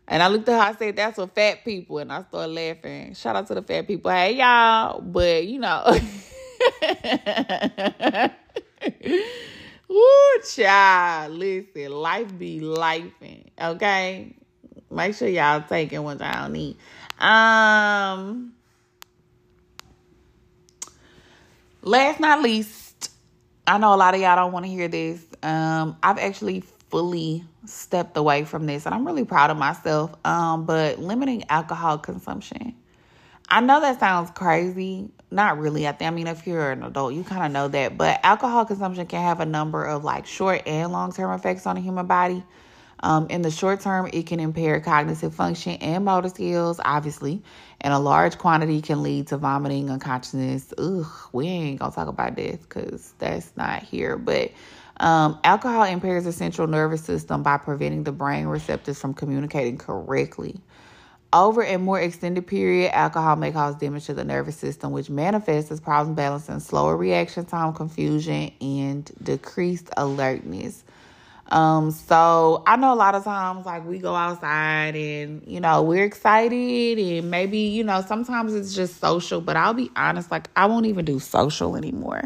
And 0.07 0.21
I 0.21 0.27
looked 0.27 0.49
at 0.49 0.55
her, 0.55 0.73
I 0.73 0.75
said, 0.77 0.97
that's 0.97 1.15
for 1.15 1.27
fat 1.27 1.63
people. 1.63 1.99
And 1.99 2.11
I 2.11 2.23
started 2.23 2.51
laughing. 2.51 3.13
Shout 3.13 3.37
out 3.37 3.47
to 3.47 3.55
the 3.55 3.61
fat 3.61 3.87
people. 3.87 4.11
Hey, 4.11 4.35
y'all. 4.35 4.99
But, 5.01 5.47
you 5.47 5.59
know. 5.59 5.81
Ooh, 9.91 10.39
child. 10.53 11.33
Listen, 11.33 11.91
life 11.91 12.37
be 12.37 12.59
lifing. 12.59 13.45
Okay. 13.59 14.35
Make 14.95 15.15
sure 15.15 15.27
y'all 15.27 15.63
taking 15.67 16.03
what 16.03 16.19
y'all 16.19 16.49
need. 16.49 16.77
Um 17.19 18.53
last 21.81 22.19
not 22.19 22.41
least, 22.41 23.11
I 23.67 23.77
know 23.77 23.93
a 23.93 23.95
lot 23.95 24.13
of 24.13 24.21
y'all 24.21 24.35
don't 24.35 24.51
want 24.51 24.65
to 24.65 24.71
hear 24.71 24.87
this. 24.87 25.25
Um, 25.41 25.97
I've 26.03 26.17
actually 26.17 26.61
fully 26.89 27.43
stepped 27.65 28.15
away 28.17 28.43
from 28.43 28.65
this 28.65 28.85
and 28.85 28.93
I'm 28.93 29.05
really 29.05 29.25
proud 29.25 29.49
of 29.49 29.57
myself. 29.57 30.13
Um, 30.25 30.65
but 30.65 30.99
limiting 30.99 31.43
alcohol 31.49 31.97
consumption. 31.97 32.75
I 33.47 33.61
know 33.61 33.79
that 33.81 33.99
sounds 33.99 34.31
crazy. 34.31 35.09
Not 35.29 35.59
really. 35.59 35.87
I 35.87 35.91
think 35.91 36.11
I 36.11 36.13
mean 36.13 36.27
if 36.27 36.47
you're 36.47 36.71
an 36.71 36.83
adult, 36.83 37.13
you 37.13 37.23
kind 37.23 37.45
of 37.45 37.51
know 37.51 37.67
that. 37.67 37.97
But 37.97 38.19
alcohol 38.23 38.65
consumption 38.65 39.05
can 39.05 39.21
have 39.21 39.39
a 39.39 39.45
number 39.45 39.83
of 39.83 40.03
like 40.03 40.25
short 40.25 40.63
and 40.65 40.91
long 40.91 41.11
term 41.11 41.31
effects 41.31 41.65
on 41.65 41.75
the 41.75 41.81
human 41.81 42.07
body. 42.07 42.43
Um, 43.05 43.27
in 43.29 43.43
the 43.43 43.51
short 43.51 43.81
term, 43.81 44.09
it 44.11 44.25
can 44.25 44.39
impair 44.39 44.79
cognitive 44.79 45.35
function 45.35 45.73
and 45.73 46.05
motor 46.05 46.29
skills, 46.29 46.79
obviously, 46.83 47.43
and 47.79 47.93
a 47.93 47.99
large 47.99 48.39
quantity 48.39 48.81
can 48.81 49.03
lead 49.03 49.27
to 49.27 49.37
vomiting, 49.37 49.91
unconsciousness. 49.91 50.73
Ugh, 50.79 51.05
we 51.31 51.45
ain't 51.45 51.79
gonna 51.79 51.91
talk 51.91 52.07
about 52.07 52.35
this 52.35 52.57
because 52.57 53.13
that's 53.19 53.55
not 53.55 53.83
here. 53.83 54.17
But 54.17 54.53
um, 54.99 55.37
alcohol 55.43 55.83
impairs 55.83 56.23
the 56.23 56.31
central 56.31 56.67
nervous 56.67 57.03
system 57.03 57.43
by 57.43 57.57
preventing 57.57 58.05
the 58.05 58.11
brain 58.11 58.47
receptors 58.47 58.99
from 58.99 59.13
communicating 59.13 59.77
correctly. 59.77 60.59
Over 61.31 61.61
a 61.61 61.77
more 61.77 61.99
extended 61.99 62.47
period, 62.47 62.91
alcohol 62.91 63.35
may 63.35 63.51
cause 63.51 63.75
damage 63.75 64.05
to 64.05 64.15
the 64.15 64.23
nervous 64.23 64.57
system, 64.57 64.91
which 64.91 65.11
manifests 65.11 65.69
as 65.69 65.79
problem 65.79 66.15
balancing, 66.15 66.59
slower 66.59 66.97
reaction 66.97 67.45
time, 67.45 67.73
confusion, 67.73 68.51
and 68.61 69.11
decreased 69.21 69.91
alertness. 69.95 70.84
Um, 71.51 71.91
so 71.91 72.63
I 72.65 72.75
know 72.75 72.91
a 72.91 72.95
lot 72.95 73.13
of 73.13 73.23
times 73.23 73.67
like 73.67 73.85
we 73.85 73.99
go 73.99 74.15
outside 74.15 74.95
and 74.95 75.43
you 75.45 75.59
know 75.59 75.83
we're 75.83 76.03
excited 76.03 76.97
and 76.97 77.29
maybe 77.29 77.59
you 77.59 77.83
know 77.83 78.01
sometimes 78.01 78.55
it's 78.55 78.73
just 78.73 78.99
social, 78.99 79.41
but 79.41 79.55
I'll 79.55 79.75
be 79.75 79.91
honest, 79.95 80.31
like 80.31 80.47
I 80.55 80.65
won't 80.65 80.87
even 80.87 81.05
do 81.05 81.19
social 81.19 81.75
anymore 81.75 82.23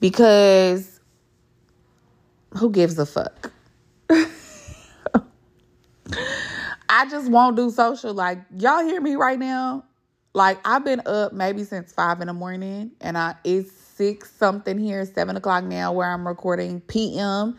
because 0.00 1.00
who 2.54 2.70
gives 2.70 2.98
a 2.98 3.06
fuck? 3.06 3.52
I 6.88 7.08
just 7.08 7.30
won't 7.30 7.56
do 7.56 7.70
social. 7.70 8.14
Like 8.14 8.38
y'all 8.58 8.84
hear 8.84 9.00
me 9.00 9.14
right 9.14 9.38
now? 9.38 9.84
Like 10.32 10.58
I've 10.64 10.84
been 10.84 11.02
up 11.06 11.32
maybe 11.32 11.62
since 11.62 11.92
five 11.92 12.20
in 12.20 12.26
the 12.26 12.32
morning, 12.34 12.90
and 13.00 13.16
I 13.16 13.36
it's 13.44 13.70
six 13.70 14.32
something 14.32 14.76
here, 14.76 15.06
seven 15.06 15.36
o'clock 15.36 15.62
now 15.62 15.92
where 15.92 16.10
I'm 16.10 16.26
recording 16.26 16.80
PM 16.80 17.56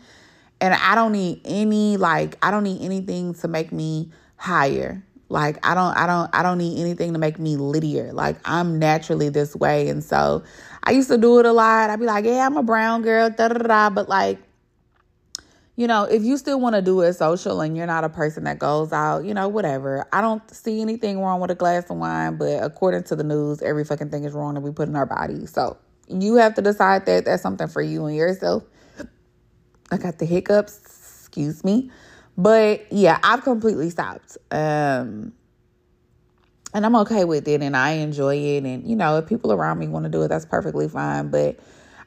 and 0.60 0.74
I 0.74 0.94
don't 0.94 1.12
need 1.12 1.40
any 1.44 1.96
like 1.96 2.36
I 2.42 2.50
don't 2.50 2.64
need 2.64 2.82
anything 2.82 3.34
to 3.34 3.48
make 3.48 3.72
me 3.72 4.10
higher. 4.36 5.02
Like 5.28 5.64
I 5.66 5.74
don't 5.74 5.96
I 5.96 6.06
don't 6.06 6.30
I 6.34 6.42
don't 6.42 6.58
need 6.58 6.80
anything 6.80 7.12
to 7.12 7.18
make 7.18 7.38
me 7.38 7.56
littier. 7.56 8.12
Like 8.12 8.36
I'm 8.44 8.78
naturally 8.78 9.28
this 9.28 9.54
way. 9.56 9.88
And 9.88 10.02
so 10.02 10.42
I 10.82 10.92
used 10.92 11.08
to 11.08 11.18
do 11.18 11.38
it 11.40 11.46
a 11.46 11.52
lot. 11.52 11.90
I'd 11.90 12.00
be 12.00 12.06
like, 12.06 12.24
yeah, 12.24 12.46
I'm 12.46 12.56
a 12.56 12.62
brown 12.62 13.02
girl, 13.02 13.28
da 13.28 13.48
da 13.48 13.58
da. 13.58 13.90
But 13.90 14.08
like, 14.08 14.38
you 15.74 15.86
know, 15.86 16.04
if 16.04 16.22
you 16.22 16.38
still 16.38 16.58
want 16.60 16.74
to 16.76 16.82
do 16.82 17.02
it 17.02 17.12
social 17.14 17.60
and 17.60 17.76
you're 17.76 17.86
not 17.86 18.04
a 18.04 18.08
person 18.08 18.44
that 18.44 18.58
goes 18.58 18.92
out, 18.92 19.24
you 19.24 19.34
know, 19.34 19.48
whatever. 19.48 20.06
I 20.12 20.20
don't 20.22 20.48
see 20.50 20.80
anything 20.80 21.20
wrong 21.20 21.40
with 21.40 21.50
a 21.50 21.54
glass 21.54 21.90
of 21.90 21.98
wine, 21.98 22.36
but 22.36 22.62
according 22.62 23.02
to 23.04 23.16
the 23.16 23.24
news, 23.24 23.60
every 23.60 23.84
fucking 23.84 24.10
thing 24.10 24.24
is 24.24 24.32
wrong 24.32 24.54
that 24.54 24.60
we 24.60 24.70
put 24.70 24.88
in 24.88 24.96
our 24.96 25.06
bodies. 25.06 25.50
So 25.50 25.76
you 26.08 26.36
have 26.36 26.54
to 26.54 26.62
decide 26.62 27.04
that 27.06 27.24
that's 27.24 27.42
something 27.42 27.68
for 27.68 27.82
you 27.82 28.06
and 28.06 28.16
yourself. 28.16 28.62
I 29.90 29.98
got 29.98 30.18
the 30.18 30.26
hiccups, 30.26 30.78
excuse 31.20 31.64
me. 31.64 31.90
But 32.36 32.90
yeah, 32.92 33.18
I've 33.22 33.42
completely 33.42 33.90
stopped. 33.90 34.36
Um 34.50 35.32
and 36.74 36.84
I'm 36.84 36.96
okay 36.96 37.24
with 37.24 37.48
it 37.48 37.62
and 37.62 37.76
I 37.76 37.92
enjoy 37.92 38.36
it 38.36 38.64
and 38.64 38.86
you 38.88 38.96
know, 38.96 39.18
if 39.18 39.26
people 39.26 39.52
around 39.52 39.78
me 39.78 39.88
want 39.88 40.04
to 40.04 40.10
do 40.10 40.22
it, 40.22 40.28
that's 40.28 40.44
perfectly 40.44 40.88
fine, 40.88 41.30
but 41.30 41.58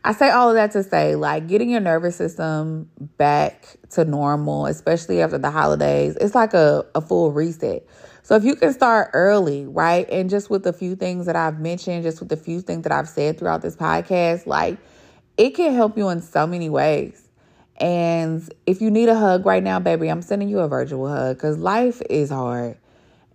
I 0.04 0.14
say 0.14 0.30
all 0.30 0.50
of 0.50 0.56
that 0.56 0.72
to 0.72 0.84
say 0.84 1.16
like 1.16 1.48
getting 1.48 1.70
your 1.70 1.82
nervous 1.82 2.16
system 2.16 2.90
back 3.18 3.76
to 3.92 4.06
normal, 4.06 4.66
especially 4.68 5.22
after 5.22 5.38
the 5.38 5.52
holidays, 5.52 6.16
it's 6.22 6.36
like 6.36 6.54
a, 6.54 6.86
a 6.96 7.02
full 7.02 7.32
reset. 7.32 7.86
So 8.24 8.36
if 8.36 8.44
you 8.44 8.56
can 8.56 8.72
start 8.72 9.10
early, 9.14 9.66
right? 9.66 10.08
And 10.10 10.30
just 10.30 10.50
with 10.50 10.66
a 10.68 10.74
few 10.74 10.96
things 10.96 11.26
that 11.26 11.36
I've 11.36 11.60
mentioned, 11.60 12.04
just 12.04 12.20
with 12.20 12.30
the 12.30 12.38
few 12.38 12.62
things 12.62 12.84
that 12.84 12.92
I've 12.92 13.10
said 13.10 13.40
throughout 13.40 13.62
this 13.62 13.76
podcast, 13.76 14.46
like 14.46 14.78
it 15.38 15.52
can 15.52 15.74
help 15.74 15.98
you 15.98 16.10
in 16.10 16.22
so 16.22 16.46
many 16.46 16.70
ways. 16.70 17.29
And 17.80 18.48
if 18.66 18.82
you 18.82 18.92
need 18.92 19.10
a 19.10 19.18
hug 19.18 19.46
right 19.46 19.64
now, 19.64 19.80
baby, 19.80 20.10
I'm 20.10 20.22
sending 20.22 20.50
you 20.50 20.60
a 20.60 20.68
virtual 20.68 21.08
hug 21.08 21.38
because 21.38 21.58
life 21.58 22.02
is 22.10 22.30
hard. 22.30 22.78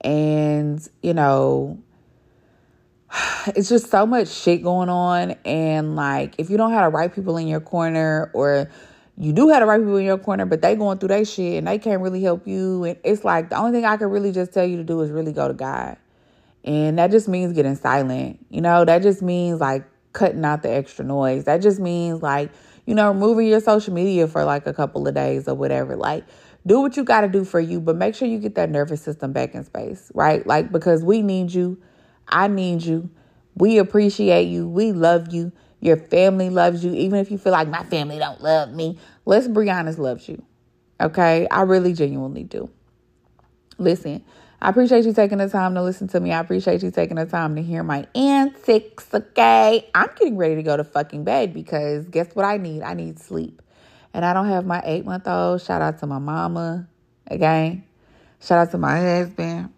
And, 0.02 0.86
you 1.02 1.14
know, 1.14 1.78
it's 3.48 3.68
just 3.68 3.90
so 3.90 4.06
much 4.06 4.28
shit 4.28 4.62
going 4.62 4.88
on. 4.90 5.32
And, 5.44 5.96
like, 5.96 6.34
if 6.38 6.50
you 6.50 6.56
don't 6.56 6.72
have 6.72 6.90
the 6.90 6.96
right 6.96 7.14
people 7.14 7.36
in 7.38 7.48
your 7.48 7.60
corner 7.60 8.30
or 8.34 8.68
you 9.16 9.32
do 9.32 9.48
have 9.48 9.60
the 9.60 9.66
right 9.66 9.80
people 9.80 9.96
in 9.96 10.04
your 10.04 10.18
corner, 10.18 10.44
but 10.44 10.60
they 10.60 10.74
going 10.74 10.98
through 10.98 11.08
their 11.08 11.24
shit 11.24 11.58
and 11.58 11.66
they 11.66 11.78
can't 11.78 12.02
really 12.02 12.22
help 12.22 12.46
you. 12.46 12.84
And 12.84 12.98
it's 13.04 13.24
like 13.24 13.48
the 13.48 13.56
only 13.56 13.72
thing 13.72 13.84
I 13.84 13.96
can 13.96 14.10
really 14.10 14.32
just 14.32 14.52
tell 14.52 14.66
you 14.66 14.76
to 14.76 14.84
do 14.84 15.00
is 15.00 15.10
really 15.10 15.32
go 15.32 15.48
to 15.48 15.54
God. 15.54 15.96
And 16.64 16.98
that 16.98 17.10
just 17.10 17.28
means 17.28 17.52
getting 17.52 17.76
silent. 17.76 18.44
You 18.50 18.60
know, 18.60 18.84
that 18.84 19.02
just 19.02 19.22
means 19.22 19.60
like 19.60 19.84
cutting 20.12 20.44
out 20.44 20.62
the 20.62 20.70
extra 20.70 21.04
noise. 21.04 21.44
That 21.44 21.62
just 21.62 21.78
means 21.78 22.22
like 22.22 22.50
you 22.86 22.94
know, 22.94 23.08
removing 23.08 23.46
your 23.46 23.60
social 23.60 23.94
media 23.94 24.28
for 24.28 24.44
like 24.44 24.66
a 24.66 24.72
couple 24.72 25.06
of 25.06 25.14
days 25.14 25.48
or 25.48 25.54
whatever. 25.54 25.96
Like, 25.96 26.24
do 26.66 26.80
what 26.80 26.96
you 26.96 27.04
got 27.04 27.22
to 27.22 27.28
do 27.28 27.44
for 27.44 27.60
you, 27.60 27.80
but 27.80 27.96
make 27.96 28.14
sure 28.14 28.26
you 28.26 28.38
get 28.38 28.54
that 28.54 28.70
nervous 28.70 29.02
system 29.02 29.32
back 29.32 29.54
in 29.54 29.64
space, 29.64 30.10
right? 30.14 30.46
Like, 30.46 30.72
because 30.72 31.02
we 31.02 31.22
need 31.22 31.52
you. 31.52 31.80
I 32.28 32.48
need 32.48 32.82
you. 32.82 33.10
We 33.54 33.78
appreciate 33.78 34.44
you. 34.44 34.68
We 34.68 34.92
love 34.92 35.32
you. 35.32 35.52
Your 35.80 35.96
family 35.96 36.50
loves 36.50 36.82
you. 36.84 36.94
Even 36.94 37.18
if 37.18 37.30
you 37.30 37.38
feel 37.38 37.52
like 37.52 37.68
my 37.68 37.84
family 37.84 38.18
don't 38.18 38.40
love 38.40 38.72
me, 38.72 38.98
Let's 39.26 39.46
Be 39.46 39.70
Honest 39.70 39.98
loves 39.98 40.28
you. 40.28 40.42
Okay? 41.00 41.46
I 41.50 41.62
really 41.62 41.92
genuinely 41.92 42.44
do. 42.44 42.70
Listen, 43.78 44.24
I 44.62 44.70
appreciate 44.70 45.04
you 45.04 45.12
taking 45.12 45.38
the 45.38 45.48
time 45.48 45.74
to 45.74 45.82
listen 45.82 46.08
to 46.08 46.20
me. 46.20 46.32
I 46.32 46.40
appreciate 46.40 46.82
you 46.82 46.90
taking 46.90 47.16
the 47.16 47.26
time 47.26 47.56
to 47.56 47.62
hear 47.62 47.82
my 47.82 48.06
antics, 48.14 49.06
okay? 49.12 49.88
I'm 49.94 50.08
getting 50.16 50.36
ready 50.36 50.56
to 50.56 50.62
go 50.62 50.76
to 50.76 50.84
fucking 50.84 51.24
bed 51.24 51.52
because 51.52 52.06
guess 52.06 52.34
what 52.34 52.44
I 52.44 52.56
need? 52.56 52.82
I 52.82 52.94
need 52.94 53.18
sleep. 53.18 53.60
And 54.14 54.24
I 54.24 54.32
don't 54.32 54.48
have 54.48 54.64
my 54.64 54.80
eight 54.84 55.04
month 55.04 55.26
old. 55.26 55.60
Shout 55.60 55.82
out 55.82 55.98
to 55.98 56.06
my 56.06 56.18
mama 56.18 56.88
again. 57.26 57.84
Shout 58.40 58.58
out 58.58 58.70
to 58.70 58.78
my 58.78 58.98
husband. 59.00 59.70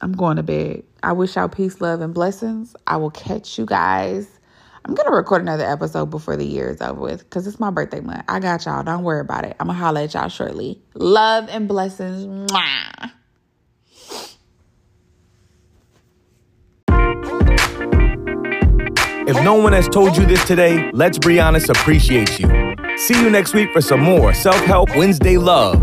I'm 0.00 0.12
going 0.12 0.36
to 0.36 0.42
bed. 0.42 0.82
I 1.02 1.12
wish 1.12 1.36
y'all 1.36 1.48
peace, 1.48 1.80
love, 1.80 2.00
and 2.00 2.12
blessings. 2.12 2.76
I 2.86 2.96
will 2.96 3.10
catch 3.10 3.58
you 3.58 3.66
guys. 3.66 4.28
I'm 4.84 4.94
to 5.08 5.14
record 5.14 5.42
another 5.42 5.64
episode 5.64 6.06
before 6.06 6.36
the 6.36 6.44
year 6.44 6.70
is 6.70 6.80
over 6.80 7.00
with 7.00 7.20
because 7.20 7.46
it's 7.46 7.60
my 7.60 7.70
birthday 7.70 8.00
month. 8.00 8.24
I 8.28 8.40
got 8.40 8.64
y'all. 8.64 8.82
Don't 8.82 9.04
worry 9.04 9.20
about 9.20 9.44
it. 9.44 9.56
I'm 9.60 9.68
to 9.68 9.72
holler 9.72 10.00
at 10.00 10.14
y'all 10.14 10.28
shortly. 10.28 10.82
Love 10.94 11.48
and 11.48 11.68
blessings. 11.68 12.26
Mwah. 12.50 13.12
If 19.28 19.36
no 19.44 19.54
one 19.54 19.72
has 19.72 19.88
told 19.88 20.16
you 20.16 20.26
this 20.26 20.44
today, 20.46 20.90
Let's 20.92 21.16
Be 21.16 21.38
Honest 21.38 21.68
appreciates 21.68 22.40
you. 22.40 22.74
See 22.96 23.18
you 23.20 23.30
next 23.30 23.54
week 23.54 23.72
for 23.72 23.80
some 23.80 24.00
more 24.00 24.34
Self 24.34 24.60
Help 24.64 24.94
Wednesday 24.96 25.38
Love. 25.38 25.80